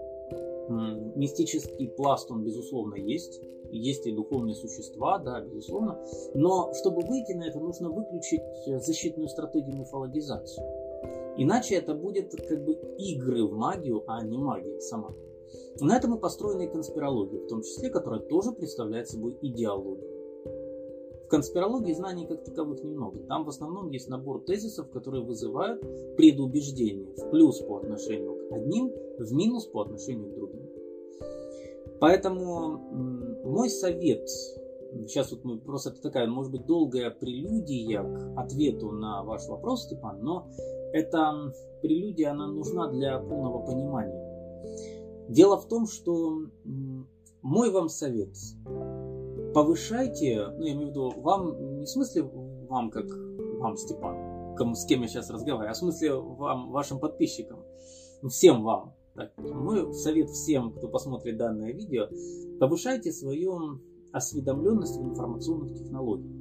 мистический 0.70 1.90
пласт, 1.90 2.32
он 2.32 2.44
безусловно 2.44 2.96
есть, 2.96 3.42
есть 3.72 4.06
и 4.08 4.12
духовные 4.12 4.56
существа, 4.56 5.18
да, 5.20 5.42
безусловно, 5.42 6.00
но 6.34 6.74
чтобы 6.74 7.02
выйти 7.02 7.34
на 7.34 7.48
это, 7.48 7.60
нужно 7.60 7.90
выключить 7.90 8.42
защитную 8.66 9.28
стратегию 9.28 9.78
мифологизацию. 9.78 10.66
Иначе 11.38 11.76
это 11.76 11.94
будет 11.94 12.32
как 12.48 12.64
бы 12.64 12.74
игры 12.98 13.46
в 13.46 13.54
магию, 13.54 14.04
а 14.08 14.24
не 14.24 14.38
магия 14.38 14.80
сама. 14.80 15.14
На 15.80 15.98
этом 15.98 16.16
и 16.16 16.20
построена 16.20 16.64
и 16.64 16.72
конспирология, 16.72 17.42
в 17.42 17.48
том 17.48 17.62
числе, 17.62 17.90
которая 17.90 18.22
тоже 18.22 18.52
представляет 18.52 19.10
собой 19.10 19.38
идеологию. 19.42 20.16
В 21.26 21.28
конспирологии 21.28 21.94
знаний 21.94 22.28
как 22.28 22.44
таковых 22.44 22.84
немного. 22.84 23.20
Там 23.28 23.46
в 23.46 23.50
основном 23.50 23.90
есть 23.90 24.08
набор 24.10 24.44
тезисов, 24.46 24.92
которые 24.92 25.24
вызывают 25.24 25.82
предубеждение 26.16 27.08
в 27.18 27.32
плюс 27.32 27.60
по 27.62 27.78
отношению 27.78 28.48
к 28.48 28.54
одним, 28.54 28.92
в 29.18 29.34
минус 29.34 29.66
по 29.66 29.82
отношению 29.82 30.32
к 30.32 30.36
другим. 30.36 30.45
Поэтому 32.06 32.78
мой 33.44 33.68
совет, 33.68 34.30
сейчас 35.08 35.32
вот 35.32 35.44
мы 35.44 35.58
просто 35.58 35.90
это 35.90 36.04
такая, 36.04 36.28
может 36.28 36.52
быть, 36.52 36.68
долгая 36.68 37.10
прелюдия 37.10 38.04
к 38.04 38.40
ответу 38.40 38.92
на 38.92 39.24
ваш 39.24 39.48
вопрос, 39.48 39.86
Степан, 39.86 40.22
но 40.22 40.48
эта 40.94 41.52
прелюдия, 41.82 42.30
она 42.30 42.46
нужна 42.46 42.92
для 42.92 43.18
полного 43.18 43.66
понимания. 43.66 45.26
Дело 45.30 45.58
в 45.58 45.68
том, 45.68 45.88
что 45.88 46.42
мой 47.42 47.72
вам 47.72 47.90
совет, 47.90 48.36
повышайте, 49.56 50.46
ну 50.46 50.64
я 50.64 50.74
имею 50.74 50.90
в 50.90 50.90
виду 50.92 51.12
вам, 51.22 51.80
не 51.80 51.86
в 51.86 51.90
смысле 51.90 52.30
вам 52.70 52.92
как 52.92 53.08
вам, 53.58 53.78
Степан, 53.78 54.54
кому, 54.56 54.76
с 54.76 54.86
кем 54.86 55.02
я 55.02 55.08
сейчас 55.08 55.32
разговариваю, 55.32 55.72
а 55.72 55.74
в 55.74 55.78
смысле 55.78 56.14
вам, 56.14 56.70
вашим 56.70 57.00
подписчикам, 57.00 57.64
всем 58.30 58.62
вам. 58.62 58.94
Так, 59.16 59.32
мой 59.38 59.94
совет 59.94 60.30
всем, 60.30 60.74
кто 60.74 60.90
посмотрит 60.90 61.38
данное 61.38 61.72
видео, 61.72 62.08
повышайте 62.60 63.14
свою 63.14 63.80
осведомленность 64.12 64.98
в 64.98 65.04
информационных 65.04 65.74
технологиях. 65.74 66.36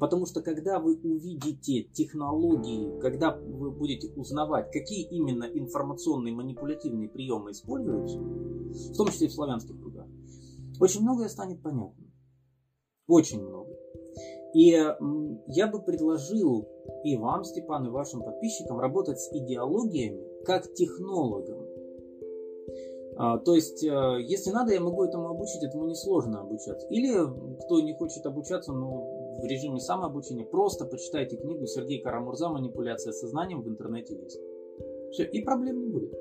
Потому 0.00 0.24
что 0.24 0.40
когда 0.40 0.80
вы 0.80 0.96
увидите 0.96 1.82
технологии, 1.92 2.98
когда 3.00 3.36
вы 3.36 3.70
будете 3.70 4.08
узнавать, 4.14 4.70
какие 4.70 5.06
именно 5.08 5.44
информационные 5.44 6.34
манипулятивные 6.34 7.10
приемы 7.10 7.50
используются, 7.50 8.18
в 8.18 8.96
том 8.96 9.08
числе 9.08 9.26
и 9.26 9.30
в 9.30 9.34
славянских 9.34 9.78
кругах, 9.78 10.06
очень 10.80 11.02
многое 11.02 11.28
станет 11.28 11.62
понятно. 11.62 12.06
Очень 13.06 13.42
много. 13.42 13.70
И 14.54 14.68
я 14.68 15.66
бы 15.66 15.82
предложил 15.82 16.66
и 17.04 17.16
вам, 17.16 17.44
Степан, 17.44 17.86
и 17.86 17.90
вашим 17.90 18.22
подписчикам 18.22 18.78
работать 18.78 19.18
с 19.18 19.30
идеологиями 19.32 20.31
как 20.44 20.72
технологом. 20.74 21.66
А, 23.16 23.38
то 23.38 23.54
есть, 23.54 23.84
э, 23.84 24.22
если 24.26 24.50
надо, 24.50 24.72
я 24.72 24.80
могу 24.80 25.04
этому 25.04 25.28
обучить, 25.28 25.62
этому 25.62 25.86
несложно 25.86 26.40
обучаться. 26.40 26.86
Или 26.88 27.14
кто 27.64 27.80
не 27.80 27.94
хочет 27.94 28.24
обучаться, 28.24 28.72
ну, 28.72 29.38
в 29.42 29.44
режиме 29.44 29.80
самообучения, 29.80 30.44
просто 30.44 30.86
почитайте 30.86 31.36
книгу 31.36 31.66
Сергея 31.66 32.02
Карамурза 32.02 32.48
«Манипуляция 32.48 33.12
сознанием» 33.12 33.62
в 33.62 33.68
интернете 33.68 34.16
есть. 34.16 34.40
Все, 35.12 35.24
и 35.24 35.42
проблем 35.42 35.80
не 35.80 35.88
будет. 35.88 36.12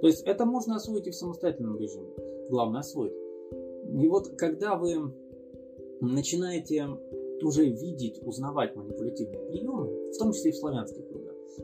То 0.00 0.08
есть, 0.08 0.22
это 0.26 0.44
можно 0.44 0.76
освоить 0.76 1.06
и 1.06 1.10
в 1.10 1.14
самостоятельном 1.14 1.78
режиме. 1.78 2.10
Главное 2.48 2.80
освоить. 2.80 3.14
И 3.94 4.08
вот, 4.08 4.28
когда 4.36 4.76
вы 4.76 5.12
начинаете 6.00 6.88
уже 7.42 7.64
видеть, 7.66 8.20
узнавать 8.22 8.74
манипулятивные 8.76 9.40
приемы, 9.46 10.10
в 10.10 10.18
том 10.18 10.32
числе 10.32 10.50
и 10.50 10.54
в 10.54 10.56
славянских 10.56 11.06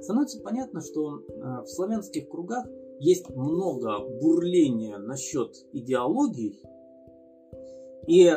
становится 0.03 0.41
понятно, 0.41 0.81
что 0.81 1.19
э, 1.19 1.63
в 1.63 1.67
славянских 1.67 2.29
кругах 2.29 2.67
есть 2.99 3.29
много 3.31 3.99
бурления 4.21 4.99
насчет 4.99 5.55
идеологий, 5.73 6.61
и 8.07 8.33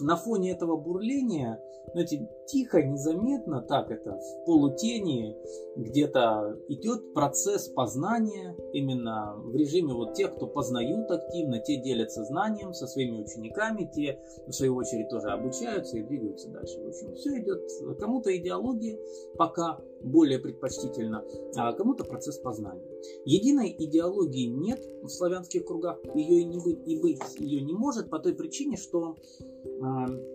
на 0.00 0.16
фоне 0.16 0.52
этого 0.52 0.76
бурления, 0.76 1.60
знаете, 1.92 2.28
тихо, 2.46 2.82
незаметно, 2.82 3.62
так 3.62 3.90
это, 3.90 4.18
в 4.18 4.44
полутени, 4.46 5.36
где-то 5.76 6.58
идет 6.68 7.14
процесс 7.14 7.68
познания, 7.68 8.56
именно 8.72 9.34
в 9.36 9.54
режиме 9.54 9.94
вот 9.94 10.14
тех, 10.14 10.34
кто 10.34 10.46
познают 10.46 11.10
активно, 11.10 11.60
те 11.60 11.76
делятся 11.76 12.24
знанием 12.24 12.72
со 12.74 12.86
своими 12.86 13.22
учениками, 13.22 13.90
те, 13.94 14.18
в 14.46 14.52
свою 14.52 14.76
очередь, 14.76 15.08
тоже 15.08 15.28
обучаются 15.28 15.96
и 15.98 16.02
двигаются 16.02 16.48
дальше. 16.50 16.78
В 16.80 16.88
общем, 16.88 17.14
все 17.14 17.40
идет, 17.40 17.62
кому-то 17.98 18.36
идеология 18.36 18.98
пока 19.36 19.78
более 20.02 20.38
предпочтительно, 20.38 21.24
а 21.56 21.72
кому-то 21.72 22.04
процесс 22.04 22.38
познания. 22.38 22.84
Единой 23.24 23.74
идеологии 23.78 24.46
нет 24.46 24.80
в 25.02 25.08
славянских 25.08 25.64
кругах, 25.64 25.98
ее 26.14 26.40
и 26.40 26.44
не 26.44 26.58
быть, 26.58 26.86
и 26.86 27.00
быть 27.00 27.20
ее 27.38 27.62
не 27.62 27.72
может 27.72 28.10
по 28.10 28.18
той 28.18 28.34
причине, 28.34 28.76
что 28.76 29.13
э, 29.14 30.34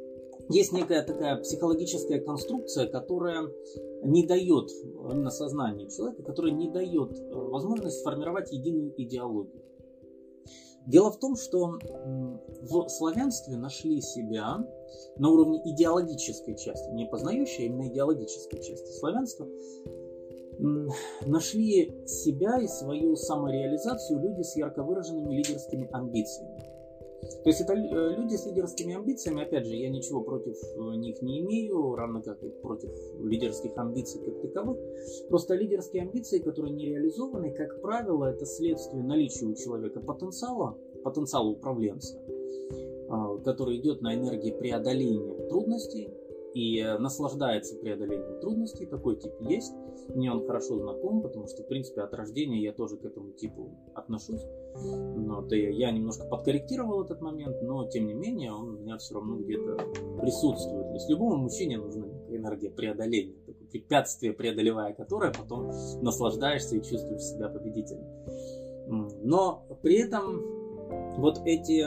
есть 0.49 0.71
некая 0.71 1.03
такая 1.03 1.37
психологическая 1.37 2.19
конструкция, 2.21 2.87
которая 2.87 3.49
не 4.03 4.25
дает 4.25 4.71
именно 4.83 5.29
сознанию 5.29 5.89
человека, 5.89 6.23
которая 6.23 6.51
не 6.51 6.69
дает 6.69 7.19
э, 7.19 7.33
возможность 7.33 7.99
сформировать 7.99 8.51
единую 8.51 8.93
идеологию. 8.97 9.61
Дело 10.87 11.11
в 11.11 11.19
том, 11.19 11.35
что 11.35 11.77
в 12.61 12.87
славянстве 12.87 13.57
нашли 13.57 14.01
себя 14.01 14.57
на 15.17 15.29
уровне 15.29 15.61
идеологической 15.63 16.57
части, 16.57 16.89
не 16.89 17.05
познающей, 17.05 17.65
а 17.65 17.65
именно 17.67 17.87
идеологической 17.89 18.59
части 18.63 18.91
славянства, 18.97 19.47
нашли 21.27 22.07
себя 22.07 22.59
и 22.59 22.67
свою 22.67 23.15
самореализацию 23.15 24.19
люди 24.19 24.41
с 24.41 24.55
ярко 24.55 24.81
выраженными 24.81 25.35
лидерскими 25.35 25.87
амбициями. 25.91 26.78
То 27.43 27.49
есть 27.49 27.61
это 27.61 27.73
э, 27.73 28.15
люди 28.15 28.35
с 28.35 28.45
лидерскими 28.45 28.95
амбициями, 28.95 29.43
опять 29.43 29.65
же, 29.65 29.75
я 29.75 29.89
ничего 29.89 30.21
против 30.21 30.55
э, 30.61 30.95
них 30.95 31.21
не 31.21 31.41
имею, 31.41 31.95
равно 31.95 32.21
как 32.21 32.43
и 32.43 32.49
против 32.49 32.89
лидерских 33.19 33.77
амбиций 33.77 34.21
как 34.23 34.41
таковых. 34.41 34.77
Просто 35.29 35.55
лидерские 35.55 36.03
амбиции, 36.03 36.39
которые 36.39 36.73
не 36.73 36.85
реализованы, 36.85 37.51
как 37.51 37.81
правило, 37.81 38.25
это 38.25 38.45
следствие 38.45 39.03
наличия 39.03 39.45
у 39.45 39.53
человека 39.53 39.99
потенциала, 39.99 40.77
потенциала 41.03 41.49
управленца, 41.49 42.17
а, 43.09 43.37
который 43.37 43.77
идет 43.77 44.01
на 44.01 44.15
энергии 44.15 44.51
преодоления 44.51 45.47
трудностей, 45.47 46.13
и 46.59 46.83
наслаждается 46.99 47.77
преодолением 47.77 48.39
трудностей. 48.41 48.85
Такой 48.85 49.15
тип 49.15 49.33
есть. 49.41 49.73
Мне 50.09 50.31
он 50.31 50.45
хорошо 50.45 50.77
знаком, 50.77 51.21
потому 51.21 51.47
что, 51.47 51.63
в 51.63 51.67
принципе, 51.67 52.01
от 52.01 52.13
рождения 52.13 52.61
я 52.61 52.73
тоже 52.73 52.97
к 52.97 53.05
этому 53.05 53.31
типу 53.31 53.71
отношусь. 53.93 54.41
Но 54.75 55.45
я, 55.51 55.69
я 55.69 55.91
немножко 55.91 56.25
подкорректировал 56.25 57.03
этот 57.03 57.21
момент, 57.21 57.61
но 57.61 57.87
тем 57.87 58.07
не 58.07 58.13
менее 58.13 58.51
он 58.51 58.69
у 58.69 58.79
меня 58.79 58.97
все 58.97 59.15
равно 59.15 59.37
где-то 59.37 59.77
присутствует. 60.19 60.87
То 60.87 60.93
есть 60.93 61.09
любому 61.09 61.37
мужчине 61.37 61.77
нужна 61.77 62.07
энергия 62.29 62.69
преодоления, 62.69 63.35
такое 63.45 63.67
препятствие, 63.67 64.33
преодолевая 64.33 64.93
которое, 64.93 65.31
потом 65.31 65.71
наслаждаешься 66.01 66.75
и 66.75 66.83
чувствуешь 66.83 67.21
себя 67.21 67.49
победителем. 67.49 68.05
Но 69.21 69.65
при 69.81 69.97
этом 69.97 70.58
вот 71.19 71.41
эти 71.45 71.85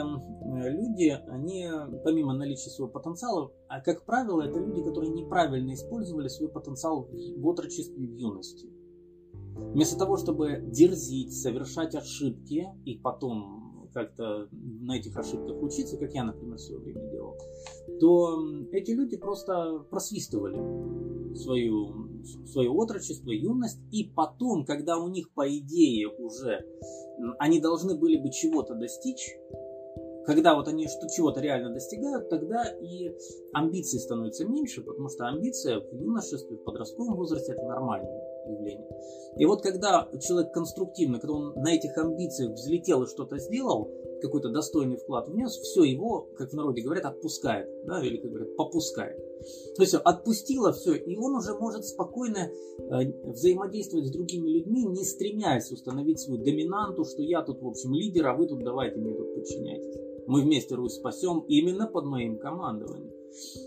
люди, 0.69 1.09
они 1.27 1.67
помимо 2.03 2.33
наличия 2.33 2.69
своего 2.69 2.91
потенциала, 2.91 3.51
а 3.67 3.81
как 3.81 4.05
правило, 4.05 4.41
это 4.41 4.59
люди, 4.59 4.83
которые 4.83 5.11
неправильно 5.11 5.73
использовали 5.73 6.27
свой 6.27 6.49
потенциал 6.49 7.09
в 7.11 7.47
отрочестве 7.47 8.03
и 8.03 8.07
в 8.07 8.15
юности. 8.15 8.69
Вместо 9.55 9.97
того, 9.97 10.17
чтобы 10.17 10.63
дерзить, 10.71 11.33
совершать 11.33 11.95
ошибки 11.95 12.67
и 12.85 12.97
потом 12.97 13.62
как-то 13.93 14.47
на 14.51 14.97
этих 14.97 15.15
ошибках 15.17 15.61
учиться, 15.61 15.97
как 15.97 16.13
я, 16.13 16.23
например, 16.23 16.57
в 16.57 16.61
свое 16.61 16.81
время 16.81 17.11
делал, 17.11 17.37
то 17.99 18.43
эти 18.71 18.91
люди 18.91 19.17
просто 19.17 19.85
просвистывали 19.89 21.35
свою, 21.35 22.23
свое 22.45 22.69
отрочество, 22.69 23.31
юность, 23.31 23.79
и 23.91 24.11
потом, 24.15 24.65
когда 24.65 24.97
у 24.97 25.07
них, 25.07 25.31
по 25.33 25.47
идее, 25.47 26.07
уже 26.07 26.65
они 27.39 27.59
должны 27.59 27.95
были 27.95 28.17
бы 28.17 28.31
чего-то 28.31 28.75
достичь, 28.75 29.29
когда 30.25 30.55
вот 30.55 30.67
они 30.67 30.87
что 30.87 31.07
чего-то 31.09 31.41
реально 31.41 31.73
достигают, 31.73 32.29
тогда 32.29 32.63
и 32.63 33.11
амбиции 33.53 33.97
становятся 33.97 34.45
меньше, 34.45 34.81
потому 34.81 35.09
что 35.09 35.27
амбиция 35.27 35.79
в 35.79 35.93
юношестве, 35.93 36.57
в 36.57 36.63
подростковом 36.63 37.15
возрасте 37.15 37.53
это 37.53 37.63
нормальное 37.63 38.32
явление. 38.47 38.89
И 39.37 39.45
вот 39.45 39.61
когда 39.61 40.09
человек 40.21 40.53
конструктивно, 40.53 41.19
когда 41.19 41.33
он 41.33 41.53
на 41.55 41.73
этих 41.73 41.97
амбициях 41.97 42.53
взлетел 42.53 43.03
и 43.03 43.07
что-то 43.07 43.37
сделал, 43.37 43.89
какой-то 44.23 44.49
достойный 44.49 44.95
вклад 44.95 45.27
внес, 45.27 45.51
все 45.57 45.83
его, 45.83 46.29
как 46.37 46.51
в 46.51 46.53
народе 46.53 46.81
говорят, 46.81 47.05
отпускает, 47.05 47.69
да, 47.85 48.01
или 48.01 48.17
как 48.17 48.31
говорят, 48.31 48.55
попускает. 48.55 49.17
То 49.75 49.81
есть 49.81 49.93
отпустило 49.93 50.71
все, 50.71 50.95
и 50.95 51.17
он 51.17 51.35
уже 51.35 51.53
может 51.55 51.85
спокойно 51.85 52.47
э, 52.47 53.29
взаимодействовать 53.29 54.07
с 54.07 54.11
другими 54.11 54.49
людьми, 54.49 54.85
не 54.85 55.03
стремясь 55.03 55.71
установить 55.71 56.21
свою 56.21 56.41
доминанту, 56.41 57.03
что 57.03 57.21
я 57.21 57.41
тут, 57.41 57.61
в 57.61 57.67
общем, 57.67 57.93
лидер, 57.93 58.27
а 58.27 58.35
вы 58.35 58.47
тут 58.47 58.63
давайте 58.63 58.97
мне 58.99 59.13
тут 59.13 59.35
подчиняйтесь. 59.35 59.97
Мы 60.25 60.41
вместе 60.41 60.75
Русь 60.75 60.93
спасем 60.93 61.39
именно 61.49 61.87
под 61.87 62.05
моим 62.05 62.39
командованием. 62.39 63.11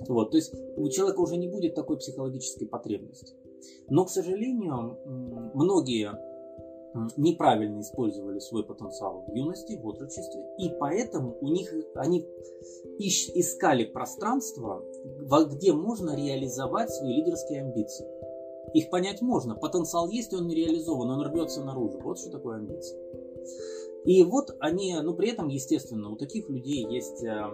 Вот, 0.09 0.30
то 0.30 0.37
есть 0.38 0.54
у 0.76 0.88
человека 0.88 1.21
уже 1.21 1.37
не 1.37 1.49
будет 1.49 1.75
такой 1.75 1.99
психологической 1.99 2.66
потребности. 2.66 3.35
Но, 3.88 4.04
к 4.04 4.11
сожалению, 4.11 4.99
многие 5.54 6.11
неправильно 7.16 7.80
использовали 7.80 8.38
свой 8.38 8.64
потенциал 8.64 9.25
в 9.26 9.35
юности, 9.35 9.78
в 9.80 9.87
отрочестве, 9.87 10.42
и 10.58 10.70
поэтому 10.78 11.37
у 11.40 11.49
них 11.49 11.73
они 11.94 12.26
искали 12.99 13.85
пространство, 13.85 14.82
где 15.50 15.73
можно 15.73 16.16
реализовать 16.16 16.90
свои 16.90 17.12
лидерские 17.16 17.62
амбиции. 17.62 18.06
Их 18.75 18.90
понять 18.90 19.23
можно. 19.23 19.54
Потенциал 19.54 20.08
есть, 20.08 20.32
он 20.35 20.49
не 20.49 20.54
реализован, 20.54 21.11
он 21.11 21.23
рвется 21.23 21.62
наружу. 21.64 22.00
Вот 22.00 22.18
что 22.18 22.30
такое 22.30 22.56
амбиции. 22.56 22.99
И 24.04 24.23
вот 24.23 24.56
они, 24.61 24.96
ну 25.02 25.14
при 25.14 25.30
этом, 25.30 25.49
естественно, 25.49 26.11
у 26.11 26.16
таких 26.16 26.49
людей 26.49 26.87
есть 26.88 27.25
э, 27.25 27.44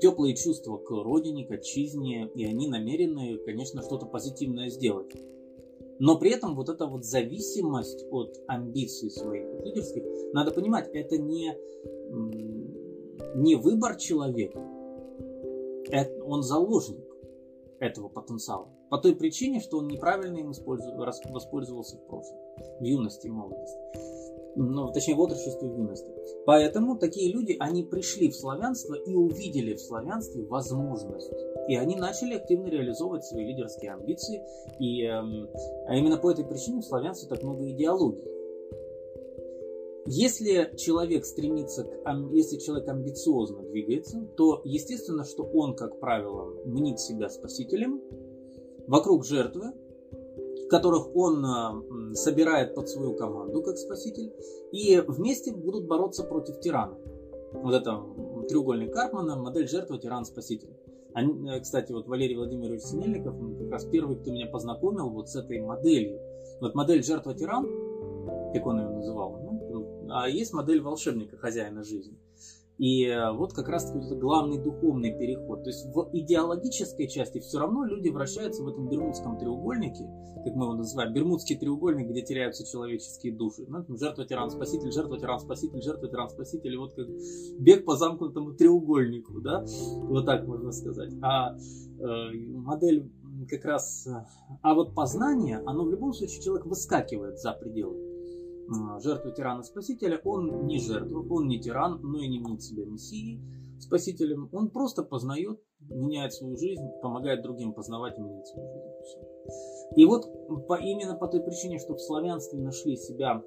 теплые 0.00 0.36
чувства 0.36 0.76
к 0.76 0.90
родине, 0.90 1.46
к 1.46 1.50
отчизне, 1.50 2.30
и 2.34 2.44
они 2.44 2.68
намерены, 2.68 3.38
конечно, 3.38 3.82
что-то 3.82 4.06
позитивное 4.06 4.68
сделать. 4.68 5.12
Но 5.98 6.18
при 6.18 6.30
этом 6.30 6.54
вот 6.56 6.68
эта 6.68 6.86
вот 6.86 7.04
зависимость 7.04 8.04
от 8.10 8.36
амбиций 8.46 9.10
своих 9.10 9.46
лидерских, 9.64 10.02
надо 10.32 10.50
понимать, 10.50 10.90
это 10.92 11.16
не, 11.18 11.56
не 13.36 13.54
выбор 13.54 13.96
человека, 13.96 14.60
это, 15.90 16.24
он 16.24 16.42
заложник 16.42 17.04
этого 17.78 18.08
потенциала. 18.08 18.68
По 18.90 18.98
той 18.98 19.14
причине, 19.14 19.60
что 19.60 19.78
он 19.78 19.88
неправильно 19.88 20.38
им 20.38 20.48
воспользовался 20.48 21.96
в 21.96 22.06
прошлом, 22.06 22.38
в 22.80 22.84
юности 22.84 23.28
и 23.28 23.30
молодости 23.30 24.13
ну, 24.56 24.92
точнее 24.92 25.14
в 25.14 25.20
отрочестве 25.20 25.68
в 25.68 25.76
юности. 25.76 26.10
Поэтому 26.46 26.96
такие 26.98 27.32
люди, 27.32 27.56
они 27.58 27.82
пришли 27.82 28.30
в 28.30 28.36
славянство 28.36 28.94
и 28.94 29.14
увидели 29.14 29.74
в 29.74 29.80
славянстве 29.80 30.44
возможность. 30.44 31.30
И 31.68 31.76
они 31.76 31.96
начали 31.96 32.34
активно 32.34 32.68
реализовывать 32.68 33.24
свои 33.24 33.46
лидерские 33.46 33.92
амбиции. 33.92 34.42
И, 34.78 35.02
эм, 35.02 35.48
а 35.86 35.96
именно 35.96 36.18
по 36.18 36.30
этой 36.30 36.44
причине 36.44 36.80
в 36.80 36.84
славянстве 36.84 37.28
так 37.28 37.42
много 37.42 37.68
идеологий. 37.70 38.34
Если 40.06 40.76
человек 40.76 41.24
стремится, 41.24 41.84
к, 41.84 41.90
если 42.32 42.58
человек 42.58 42.88
амбициозно 42.88 43.62
двигается, 43.62 44.28
то 44.36 44.60
естественно, 44.64 45.24
что 45.24 45.44
он, 45.44 45.74
как 45.74 45.98
правило, 45.98 46.54
мнит 46.66 47.00
себя 47.00 47.30
спасителем, 47.30 48.02
вокруг 48.86 49.24
жертвы, 49.24 49.72
которых 50.74 51.14
он 51.14 51.44
э, 51.44 52.14
собирает 52.14 52.74
под 52.74 52.88
свою 52.88 53.14
команду 53.14 53.62
как 53.62 53.78
спаситель, 53.78 54.32
и 54.72 55.00
вместе 55.06 55.52
будут 55.52 55.86
бороться 55.86 56.24
против 56.24 56.58
тирана. 56.58 56.98
Вот 57.52 57.74
это 57.74 58.02
треугольник 58.48 58.92
Карпмана, 58.92 59.36
модель 59.36 59.68
жертва, 59.68 59.98
тиран, 59.98 60.24
спаситель. 60.24 60.76
Они, 61.12 61.48
э, 61.48 61.60
кстати, 61.60 61.92
вот 61.92 62.08
Валерий 62.08 62.36
Владимирович 62.36 62.82
Синельников, 62.82 63.36
как 63.60 63.70
раз 63.70 63.84
первый, 63.84 64.16
кто 64.16 64.32
меня 64.32 64.46
познакомил 64.46 65.10
вот 65.10 65.28
с 65.28 65.36
этой 65.36 65.60
моделью. 65.60 66.18
Вот 66.60 66.74
модель 66.74 67.04
жертва-тиран, 67.04 67.64
как 68.52 68.66
он 68.66 68.80
ее 68.80 68.88
называл, 68.88 69.38
ну, 69.70 70.08
а 70.10 70.28
есть 70.28 70.52
модель 70.52 70.80
волшебника, 70.80 71.36
хозяина 71.36 71.84
жизни. 71.84 72.18
И 72.78 73.04
э, 73.04 73.32
вот 73.32 73.52
как 73.52 73.68
раз 73.68 73.92
вот 73.94 74.18
главный 74.18 74.58
духовный 74.58 75.16
переход. 75.16 75.62
То 75.62 75.70
есть 75.70 75.86
в 75.86 76.10
идеологической 76.12 77.08
части 77.08 77.38
все 77.38 77.58
равно 77.58 77.84
люди 77.84 78.08
вращаются 78.08 78.64
в 78.64 78.68
этом 78.68 78.88
бермудском 78.88 79.38
треугольнике, 79.38 80.04
как 80.44 80.54
мы 80.54 80.64
его 80.64 80.74
называем, 80.74 81.12
бермудский 81.12 81.56
треугольник, 81.56 82.10
где 82.10 82.22
теряются 82.22 82.66
человеческие 82.66 83.32
души. 83.32 83.64
Ну, 83.68 83.84
жертва, 83.96 84.24
тиран, 84.24 84.50
спаситель, 84.50 84.90
жертва, 84.90 85.18
тиран, 85.18 85.38
спаситель, 85.38 85.82
жертва, 85.82 86.08
тиран, 86.08 86.28
спаситель. 86.28 86.74
И 86.74 86.76
вот 86.76 86.94
как 86.94 87.06
бег 87.60 87.84
по 87.84 87.96
замкнутому 87.96 88.54
треугольнику, 88.54 89.40
да, 89.40 89.64
вот 90.08 90.26
так 90.26 90.44
можно 90.46 90.72
сказать. 90.72 91.12
А 91.22 91.54
э, 91.54 92.32
модель 92.48 93.08
как 93.48 93.64
раз, 93.64 94.06
э, 94.08 94.26
а 94.62 94.74
вот 94.74 94.94
познание, 94.94 95.62
оно 95.64 95.84
в 95.84 95.90
любом 95.90 96.12
случае 96.12 96.42
человек 96.42 96.66
выскакивает 96.66 97.38
за 97.38 97.52
пределы 97.52 98.13
жертву 99.00 99.30
тирана-спасителя, 99.30 100.20
он 100.24 100.66
не 100.66 100.78
жертва, 100.78 101.24
он 101.30 101.48
не 101.48 101.60
тиран, 101.60 102.00
но 102.02 102.18
и 102.18 102.28
не 102.28 102.40
мнит 102.40 102.62
себя 102.62 102.84
мессией, 102.86 103.40
спасителем. 103.80 104.48
Он 104.52 104.70
просто 104.70 105.02
познает, 105.02 105.60
меняет 105.80 106.32
свою 106.32 106.56
жизнь, 106.56 106.82
помогает 107.02 107.42
другим 107.42 107.72
познавать 107.72 108.18
и 108.18 108.22
менять 108.22 108.46
свою 108.46 108.68
жизнь. 108.68 108.88
Все. 109.04 109.34
И 109.96 110.04
вот 110.06 110.66
по, 110.66 110.78
именно 110.78 111.16
по 111.16 111.28
той 111.28 111.42
причине, 111.42 111.78
что 111.78 111.94
в 111.94 112.00
славянстве 112.00 112.60
нашли 112.60 112.96
себя 112.96 113.42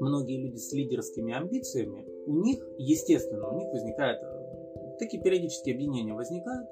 многие 0.00 0.40
люди 0.40 0.56
с 0.56 0.72
лидерскими 0.72 1.34
амбициями, 1.34 2.06
у 2.26 2.36
них, 2.38 2.64
естественно, 2.78 3.48
у 3.50 3.58
них 3.58 3.68
возникает, 3.72 4.22
э, 4.22 4.96
такие 4.98 5.22
периодические 5.22 5.74
объединения 5.74 6.14
возникают, 6.14 6.68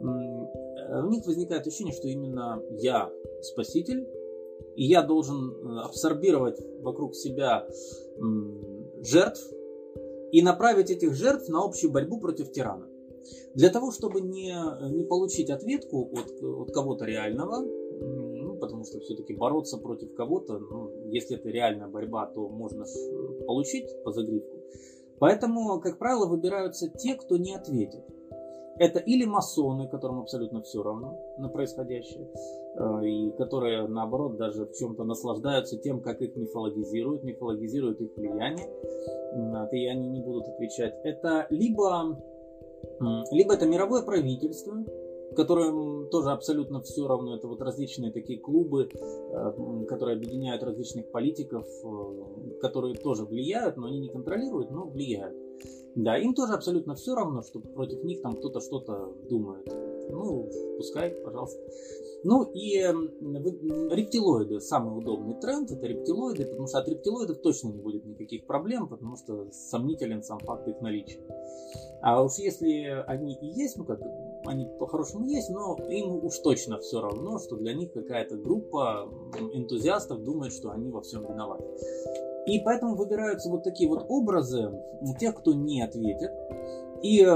у 0.00 1.08
них 1.10 1.26
возникает 1.26 1.66
ощущение, 1.66 1.94
что 1.94 2.08
именно 2.08 2.60
я 2.78 3.10
спаситель, 3.42 4.08
и 4.76 4.84
я 4.84 5.02
должен 5.02 5.50
э, 5.50 5.80
абсорбировать 5.80 6.58
вокруг 6.80 7.14
себя 7.14 7.66
жертв 9.02 9.50
и 10.32 10.42
направить 10.42 10.90
этих 10.90 11.14
жертв 11.14 11.48
на 11.48 11.64
общую 11.64 11.92
борьбу 11.92 12.20
против 12.20 12.52
тирана. 12.52 12.86
Для 13.54 13.70
того, 13.70 13.90
чтобы 13.90 14.20
не, 14.20 14.54
не 14.92 15.04
получить 15.04 15.50
ответку 15.50 16.10
от, 16.12 16.42
от 16.42 16.72
кого-то 16.72 17.04
реального, 17.04 17.60
ну, 17.60 18.56
потому 18.56 18.84
что 18.84 19.00
все-таки 19.00 19.34
бороться 19.34 19.78
против 19.78 20.14
кого-то, 20.14 20.58
ну, 20.58 21.06
если 21.06 21.36
это 21.36 21.48
реальная 21.48 21.88
борьба, 21.88 22.26
то 22.26 22.48
можно 22.48 22.84
получить 23.46 23.88
по 24.04 24.12
загривку. 24.12 24.56
Поэтому, 25.18 25.80
как 25.80 25.98
правило, 25.98 26.26
выбираются 26.26 26.88
те, 26.88 27.14
кто 27.14 27.36
не 27.36 27.54
ответит. 27.54 28.02
Это 28.80 28.98
или 28.98 29.26
масоны, 29.26 29.88
которым 29.88 30.20
абсолютно 30.20 30.62
все 30.62 30.82
равно 30.82 31.18
на 31.36 31.50
происходящее, 31.50 32.26
э, 32.76 33.06
и 33.06 33.30
которые, 33.32 33.86
наоборот, 33.86 34.38
даже 34.38 34.64
в 34.64 34.72
чем-то 34.72 35.04
наслаждаются 35.04 35.76
тем, 35.76 36.00
как 36.00 36.22
их 36.22 36.34
мифологизируют, 36.34 37.22
мифологизируют 37.22 38.00
их 38.00 38.16
влияние, 38.16 38.66
и 39.72 39.86
они 39.86 40.08
не 40.08 40.22
будут 40.22 40.48
отвечать. 40.48 40.94
Это 41.04 41.46
либо, 41.50 42.18
либо 43.30 43.52
это 43.52 43.66
мировое 43.66 44.02
правительство, 44.02 44.82
которым 45.36 46.08
тоже 46.08 46.30
абсолютно 46.30 46.80
все 46.80 47.06
равно. 47.06 47.36
Это 47.36 47.48
вот 47.48 47.60
различные 47.60 48.12
такие 48.12 48.38
клубы, 48.38 48.88
э, 48.90 49.84
которые 49.88 50.16
объединяют 50.16 50.62
различных 50.62 51.10
политиков, 51.10 51.66
э, 51.84 52.58
которые 52.60 52.94
тоже 52.94 53.24
влияют, 53.24 53.76
но 53.76 53.88
они 53.88 54.00
не 54.00 54.08
контролируют, 54.08 54.70
но 54.70 54.86
влияют. 54.86 55.36
Да, 55.96 56.16
им 56.16 56.34
тоже 56.34 56.54
абсолютно 56.54 56.94
все 56.94 57.14
равно, 57.14 57.42
что 57.42 57.60
против 57.60 58.04
них 58.04 58.22
там 58.22 58.36
кто-то 58.36 58.60
что-то 58.60 59.12
думает. 59.28 59.66
Ну, 60.10 60.48
пускай, 60.76 61.10
пожалуйста. 61.10 61.60
Ну 62.22 62.44
и 62.52 62.76
рептилоиды, 62.78 64.60
самый 64.60 64.98
удобный 64.98 65.40
тренд, 65.40 65.70
это 65.70 65.86
рептилоиды, 65.86 66.44
потому 66.46 66.66
что 66.66 66.78
от 66.78 66.88
рептилоидов 66.88 67.38
точно 67.38 67.68
не 67.68 67.78
будет 67.78 68.04
никаких 68.04 68.46
проблем, 68.46 68.88
потому 68.88 69.16
что 69.16 69.50
сомнителен 69.52 70.22
сам 70.22 70.38
факт 70.40 70.68
их 70.68 70.80
наличия. 70.80 71.20
А 72.02 72.22
уж 72.22 72.34
если 72.34 73.02
они 73.06 73.34
и 73.34 73.46
есть, 73.46 73.76
ну 73.78 73.84
как, 73.84 74.00
они 74.46 74.66
по-хорошему 74.78 75.26
есть, 75.26 75.50
но 75.50 75.76
им 75.88 76.24
уж 76.24 76.38
точно 76.38 76.78
все 76.78 77.00
равно, 77.00 77.38
что 77.38 77.56
для 77.56 77.72
них 77.72 77.92
какая-то 77.92 78.36
группа 78.36 79.08
энтузиастов 79.52 80.22
думает, 80.22 80.52
что 80.52 80.70
они 80.70 80.90
во 80.90 81.00
всем 81.00 81.22
виноваты. 81.22 81.64
И 82.46 82.58
поэтому 82.60 82.96
выбираются 82.96 83.50
вот 83.50 83.62
такие 83.62 83.88
вот 83.88 84.06
образы 84.08 84.72
тех, 85.18 85.36
кто 85.36 85.52
не 85.52 85.82
ответит. 85.82 86.30
И 87.02 87.26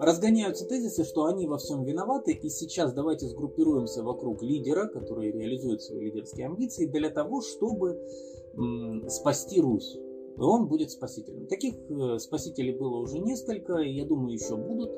разгоняются 0.00 0.66
тезисы, 0.66 1.04
что 1.04 1.24
они 1.24 1.46
во 1.46 1.56
всем 1.58 1.84
виноваты, 1.84 2.32
и 2.32 2.48
сейчас 2.50 2.92
давайте 2.92 3.26
сгруппируемся 3.26 4.02
вокруг 4.02 4.42
лидера, 4.42 4.86
который 4.88 5.30
реализует 5.32 5.82
свои 5.82 6.00
лидерские 6.00 6.46
амбиции, 6.46 6.86
для 6.86 7.10
того, 7.10 7.40
чтобы 7.40 8.00
спасти 9.08 9.60
Русь 9.60 9.98
и 10.36 10.40
он 10.40 10.68
будет 10.68 10.90
спасителем. 10.90 11.46
Таких 11.46 11.74
э, 11.88 12.18
спасителей 12.18 12.76
было 12.76 12.98
уже 12.98 13.18
несколько, 13.18 13.78
и 13.78 13.92
я 13.92 14.04
думаю, 14.04 14.34
еще 14.34 14.56
будут 14.56 14.90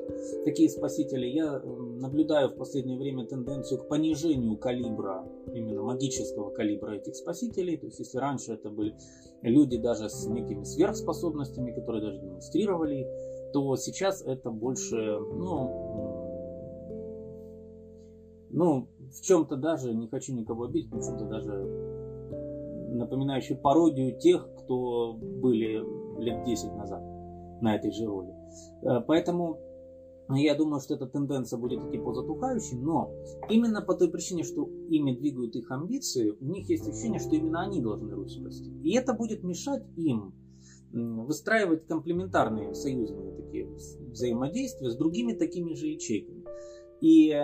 такие 0.43 0.69
спасители. 0.69 1.27
Я 1.27 1.59
наблюдаю 1.59 2.49
в 2.49 2.57
последнее 2.57 2.97
время 2.97 3.25
тенденцию 3.25 3.79
к 3.79 3.87
понижению 3.87 4.57
калибра, 4.57 5.25
именно 5.53 5.81
магического 5.83 6.49
калибра 6.51 6.95
этих 6.95 7.15
спасителей. 7.15 7.77
То 7.77 7.85
есть, 7.85 7.99
если 7.99 8.17
раньше 8.17 8.53
это 8.53 8.69
были 8.69 8.95
люди 9.41 9.77
даже 9.77 10.09
с 10.09 10.27
некими 10.27 10.63
сверхспособностями, 10.63 11.71
которые 11.71 12.03
даже 12.03 12.19
демонстрировали, 12.19 13.07
то 13.53 13.77
сейчас 13.77 14.21
это 14.21 14.51
больше, 14.51 14.95
ну, 14.95 15.89
ну, 18.49 18.87
в 19.11 19.21
чем-то 19.21 19.55
даже, 19.55 19.93
не 19.93 20.07
хочу 20.07 20.33
никого 20.33 20.65
обидеть, 20.65 20.91
в 20.91 21.05
чем-то 21.05 21.25
даже 21.25 21.98
напоминающий 22.95 23.55
пародию 23.55 24.17
тех, 24.19 24.47
кто 24.57 25.13
были 25.13 25.83
лет 26.21 26.43
10 26.43 26.73
назад 26.73 27.01
на 27.61 27.75
этой 27.75 27.91
же 27.91 28.05
роли. 28.05 28.33
Э, 28.83 29.01
поэтому 29.05 29.59
я 30.29 30.55
думаю, 30.55 30.79
что 30.79 30.93
эта 30.93 31.07
тенденция 31.07 31.57
будет 31.57 31.83
идти 31.85 31.97
по 31.97 32.13
затухающей, 32.13 32.77
но 32.77 33.11
именно 33.49 33.81
по 33.81 33.95
той 33.95 34.11
причине, 34.11 34.43
что 34.43 34.69
ими 34.89 35.15
двигают 35.15 35.55
их 35.55 35.71
амбиции, 35.71 36.35
у 36.39 36.45
них 36.45 36.69
есть 36.69 36.87
ощущение, 36.87 37.19
что 37.19 37.35
именно 37.35 37.61
они 37.61 37.81
должны 37.81 38.13
Русь 38.13 38.37
спасти. 38.39 38.69
И 38.83 38.95
это 38.95 39.13
будет 39.13 39.43
мешать 39.43 39.83
им 39.95 40.33
выстраивать 40.91 41.85
комплементарные 41.85 42.73
союзные 42.73 43.31
такие 43.35 43.67
взаимодействия 44.11 44.89
с 44.89 44.95
другими 44.95 45.33
такими 45.33 45.73
же 45.73 45.87
ячейками. 45.87 46.38
И 47.01 47.31
э, 47.31 47.43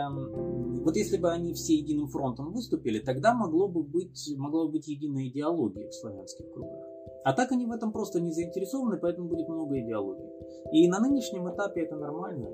вот 0.84 0.96
если 0.96 1.18
бы 1.18 1.32
они 1.32 1.54
все 1.54 1.76
единым 1.76 2.08
фронтом 2.08 2.52
выступили, 2.52 3.00
тогда 3.00 3.34
могло 3.34 3.68
бы 3.68 3.84
быть, 3.84 4.34
могла 4.38 4.66
бы 4.66 4.74
быть 4.74 4.88
единая 4.88 5.28
идеология 5.28 5.88
в 5.88 5.94
славянских 5.94 6.52
кругах. 6.54 6.84
А 7.24 7.34
так 7.34 7.52
они 7.52 7.66
в 7.66 7.72
этом 7.72 7.92
просто 7.92 8.20
не 8.20 8.32
заинтересованы, 8.32 8.98
поэтому 8.98 9.30
будет 9.30 9.48
много 9.48 9.80
идеологий. 9.80 10.30
И 10.72 10.88
на 10.88 11.00
нынешнем 11.00 11.52
этапе 11.52 11.82
это 11.82 11.96
нормально. 11.96 12.50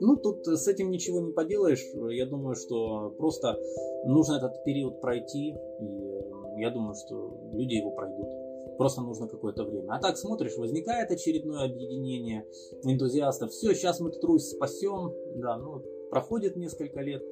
Ну, 0.00 0.16
тут 0.16 0.46
с 0.46 0.68
этим 0.68 0.90
ничего 0.90 1.20
не 1.20 1.32
поделаешь. 1.32 1.82
Я 2.10 2.26
думаю, 2.26 2.56
что 2.56 3.14
просто 3.16 3.56
нужно 4.04 4.34
этот 4.34 4.64
период 4.64 5.00
пройти. 5.00 5.54
И 5.80 6.60
я 6.60 6.70
думаю, 6.70 6.94
что 6.94 7.50
люди 7.52 7.74
его 7.74 7.90
пройдут. 7.92 8.43
Просто 8.76 9.02
нужно 9.02 9.28
какое-то 9.28 9.64
время. 9.64 9.92
А 9.92 10.00
так 10.00 10.16
смотришь, 10.16 10.56
возникает 10.56 11.10
очередное 11.10 11.64
объединение 11.64 12.46
энтузиастов. 12.82 13.50
Все, 13.50 13.74
сейчас 13.74 14.00
мы 14.00 14.10
тут 14.10 14.24
Русь 14.24 14.50
спасем. 14.50 15.12
Да, 15.36 15.56
ну, 15.58 15.82
проходит 16.10 16.56
несколько 16.56 17.00
лет. 17.00 17.22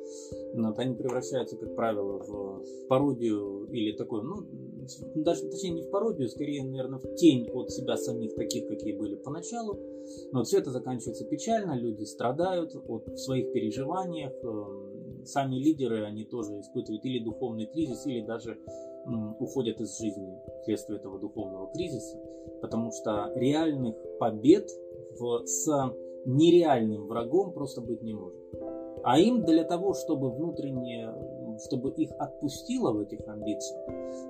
Вот, 0.54 0.78
они 0.78 0.94
превращаются, 0.94 1.56
как 1.56 1.74
правило, 1.74 2.18
в 2.18 2.86
пародию 2.88 3.68
или 3.70 3.96
такой, 3.96 4.22
ну, 4.22 4.44
даже, 5.14 5.48
точнее, 5.48 5.70
не 5.70 5.82
в 5.82 5.90
пародию, 5.90 6.28
скорее, 6.28 6.64
наверное, 6.64 6.98
в 6.98 7.14
тень 7.14 7.48
от 7.50 7.70
себя 7.70 7.96
самих, 7.96 8.34
таких, 8.34 8.66
какие 8.66 8.96
были 8.96 9.14
поначалу. 9.14 9.78
Но 10.32 10.42
все 10.42 10.58
это 10.58 10.70
заканчивается 10.70 11.24
печально, 11.24 11.78
люди 11.78 12.02
страдают 12.02 12.74
от 12.74 13.18
своих 13.18 13.52
переживаниях. 13.52 14.32
Эм, 14.42 15.24
сами 15.24 15.56
лидеры, 15.56 16.04
они 16.04 16.24
тоже 16.24 16.58
испытывают 16.58 17.04
или 17.04 17.22
духовный 17.22 17.66
кризис, 17.66 18.04
или 18.06 18.26
даже 18.26 18.58
уходят 19.38 19.80
из 19.80 19.98
жизни 19.98 20.38
вследствие 20.62 20.98
этого 20.98 21.18
духовного 21.18 21.70
кризиса, 21.72 22.18
потому 22.60 22.92
что 22.92 23.32
реальных 23.34 23.96
побед 24.18 24.68
в, 25.18 25.44
с 25.46 25.66
нереальным 26.24 27.06
врагом 27.06 27.52
просто 27.52 27.80
быть 27.80 28.02
не 28.02 28.14
может. 28.14 28.40
А 29.04 29.18
им 29.18 29.44
для 29.44 29.64
того, 29.64 29.94
чтобы 29.94 30.30
внутренне, 30.30 31.12
чтобы 31.66 31.90
их 31.90 32.10
отпустило 32.18 32.92
в 32.92 33.00
этих 33.00 33.26
амбициях, 33.26 33.82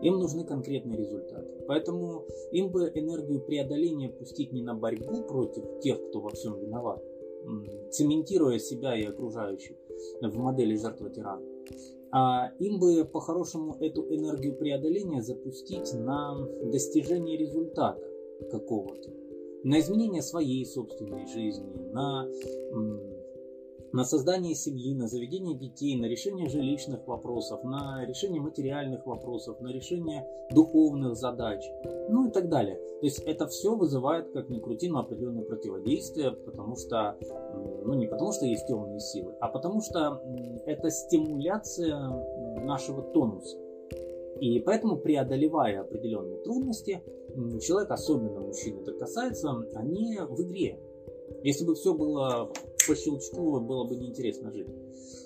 им 0.03 0.19
нужны 0.19 0.45
конкретные 0.45 0.99
результаты. 0.99 1.47
Поэтому 1.69 2.25
им 2.53 2.71
бы 2.71 2.91
энергию 2.95 3.41
преодоления 3.41 4.09
пустить 4.09 4.53
не 4.53 4.63
на 4.63 4.75
борьбу 4.75 5.23
против 5.25 5.81
тех, 5.81 6.03
кто 6.09 6.21
во 6.21 6.31
всем 6.31 6.59
виноват, 6.59 7.03
цементируя 7.91 8.59
себя 8.59 8.97
и 8.97 9.05
окружающих 9.05 9.77
в 10.23 10.39
модели 10.39 10.77
жертва-тирана, 10.77 11.43
а 12.13 12.53
им 12.59 12.79
бы 12.79 13.07
по-хорошему 13.07 13.77
эту 13.81 14.03
энергию 14.15 14.55
преодоления 14.55 15.23
запустить 15.23 15.95
на 15.95 16.37
достижение 16.71 17.39
результата 17.39 18.07
какого-то, 18.51 19.11
на 19.65 19.81
изменение 19.81 20.21
своей 20.21 20.67
собственной 20.67 21.27
жизни, 21.27 21.73
на, 21.93 22.29
на 23.93 24.05
создание 24.05 24.55
семьи, 24.55 24.95
на 24.95 25.07
заведение 25.07 25.57
детей, 25.57 26.01
на 26.01 26.07
решение 26.07 26.49
жилищных 26.49 27.07
вопросов, 27.07 27.63
на 27.65 28.05
решение 28.07 28.41
материальных 28.41 29.07
вопросов, 29.07 29.61
на 29.61 29.69
решение 29.69 30.27
духовных 30.51 31.17
задач, 31.17 31.63
ну 32.09 32.29
и 32.29 32.31
так 32.31 32.49
далее. 32.49 32.77
То 32.77 33.07
есть 33.07 33.21
это 33.21 33.47
все 33.47 33.75
вызывает, 33.75 34.33
как 34.33 34.49
ни 34.49 34.59
крути, 34.59 34.89
но 34.89 35.01
определенное 35.01 35.45
противодействие, 35.45 36.33
потому 36.33 36.77
что 36.77 37.19
ну 37.85 37.95
не 37.95 38.07
потому 38.07 38.33
что 38.33 38.47
есть 38.47 38.67
темные 38.67 39.01
силы, 39.01 39.35
а 39.41 39.49
потому 39.49 39.81
что 39.83 40.23
это 40.67 40.91
стимуляция 40.91 41.99
нашего 42.65 43.03
тонуса. 43.03 43.59
И 44.41 44.59
поэтому, 44.61 44.97
преодолевая 44.97 45.83
определенные 45.83 46.43
трудности, 46.43 47.03
человек, 47.61 47.91
особенно 47.91 48.41
мужчин 48.41 48.81
это 48.81 48.93
касается, 48.93 49.51
они 49.75 50.19
в 50.19 50.43
игре. 50.43 50.81
Если 51.45 51.65
бы 51.65 51.75
все 51.75 51.95
было 51.95 52.51
по 52.87 52.95
щелчку, 52.95 53.61
было 53.61 53.85
бы 53.85 53.97
неинтересно 53.97 54.53
жить. 54.53 54.69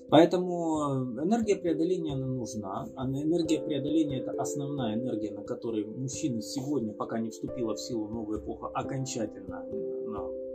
Поэтому 0.08 1.18
энергия 1.20 1.56
преодоления 1.56 2.14
она 2.14 2.26
нужна. 2.26 2.86
А 2.96 3.06
энергия 3.06 3.60
преодоления 3.60 4.20
это 4.20 4.32
основная 4.32 4.94
энергия, 4.94 5.32
на 5.32 5.42
которой 5.42 5.84
мужчины 5.84 6.42
сегодня, 6.42 6.92
пока 6.92 7.18
не 7.18 7.30
вступила 7.30 7.74
в 7.74 7.80
силу 7.80 8.08
новая 8.08 8.38
эпоха, 8.38 8.68
окончательно 8.68 9.64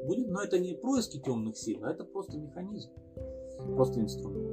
будет, 0.04 0.30
но 0.30 0.42
это 0.42 0.60
не 0.60 0.74
происки 0.74 1.20
темных 1.20 1.58
сил, 1.58 1.80
а 1.84 1.92
это 1.92 2.04
просто 2.04 2.38
механизм, 2.38 2.90
просто 3.76 4.02
инструмент. 4.02 4.52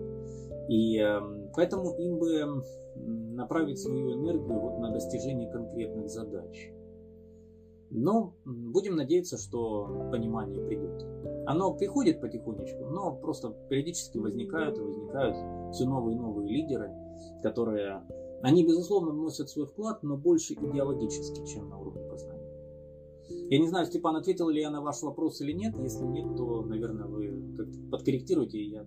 И 0.69 0.99
э, 0.99 1.21
поэтому 1.55 1.95
им 1.97 2.19
бы 2.19 2.63
направить 3.35 3.79
свою 3.79 4.13
энергию 4.15 4.61
вот 4.61 4.79
на 4.79 4.93
достижение 4.93 5.51
конкретных 5.51 6.09
задач. 6.11 6.71
Но 7.91 8.35
будем 8.45 8.97
надеяться, 8.97 9.39
что 9.39 10.09
понимание 10.11 10.63
придет. 10.67 11.05
Оно 11.47 11.75
приходит 11.75 12.21
потихонечку, 12.21 12.85
но 12.85 13.17
просто 13.17 13.51
периодически 13.71 14.19
возникают 14.19 14.77
и 14.79 14.83
возникают 14.83 15.75
все 15.75 15.87
новые 15.87 16.17
и 16.17 16.21
новые 16.21 16.49
лидеры, 16.51 16.91
которые, 17.43 18.03
они 18.43 18.65
безусловно 18.65 19.13
вносят 19.13 19.49
свой 19.49 19.67
вклад, 19.67 20.03
но 20.03 20.17
больше 20.17 20.55
идеологически, 20.55 21.47
чем 21.47 21.71
на 21.71 21.79
уровне 21.79 22.03
познания. 22.09 22.39
Я 23.51 23.59
не 23.59 23.69
знаю, 23.69 23.87
Степан, 23.87 24.17
ответил 24.17 24.49
ли 24.49 24.61
я 24.61 24.71
на 24.71 24.83
ваш 24.83 25.03
вопрос 25.03 25.41
или 25.41 25.53
нет. 25.53 25.75
Если 25.79 26.05
нет, 26.05 26.37
то, 26.37 26.63
наверное, 26.63 27.07
вы 27.07 27.55
как-то 27.57 27.79
подкорректируете, 27.91 28.59
и 28.59 28.71
я 28.71 28.87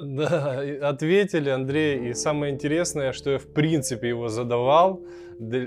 да, 0.00 0.60
ответили, 0.82 1.50
Андрей. 1.50 2.10
И 2.10 2.14
самое 2.14 2.52
интересное, 2.52 3.12
что 3.12 3.30
я 3.30 3.38
в 3.38 3.46
принципе 3.46 4.08
его 4.08 4.28
задавал, 4.28 5.00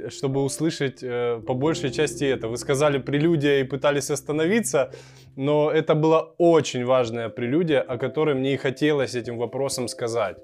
чтобы 0.09 0.43
услышать 0.43 1.03
э, 1.03 1.41
по 1.45 1.53
большей 1.53 1.91
части 1.91 2.25
это. 2.25 2.47
Вы 2.47 2.57
сказали 2.57 2.97
прелюдия 2.97 3.61
и 3.61 3.63
пытались 3.63 4.11
остановиться, 4.11 4.91
но 5.35 5.71
это 5.71 5.95
была 5.95 6.33
очень 6.37 6.85
важная 6.85 7.29
прелюдия, 7.29 7.81
о 7.81 7.97
которой 7.97 8.35
мне 8.35 8.53
и 8.53 8.57
хотелось 8.57 9.15
этим 9.15 9.37
вопросом 9.37 9.87
сказать. 9.87 10.37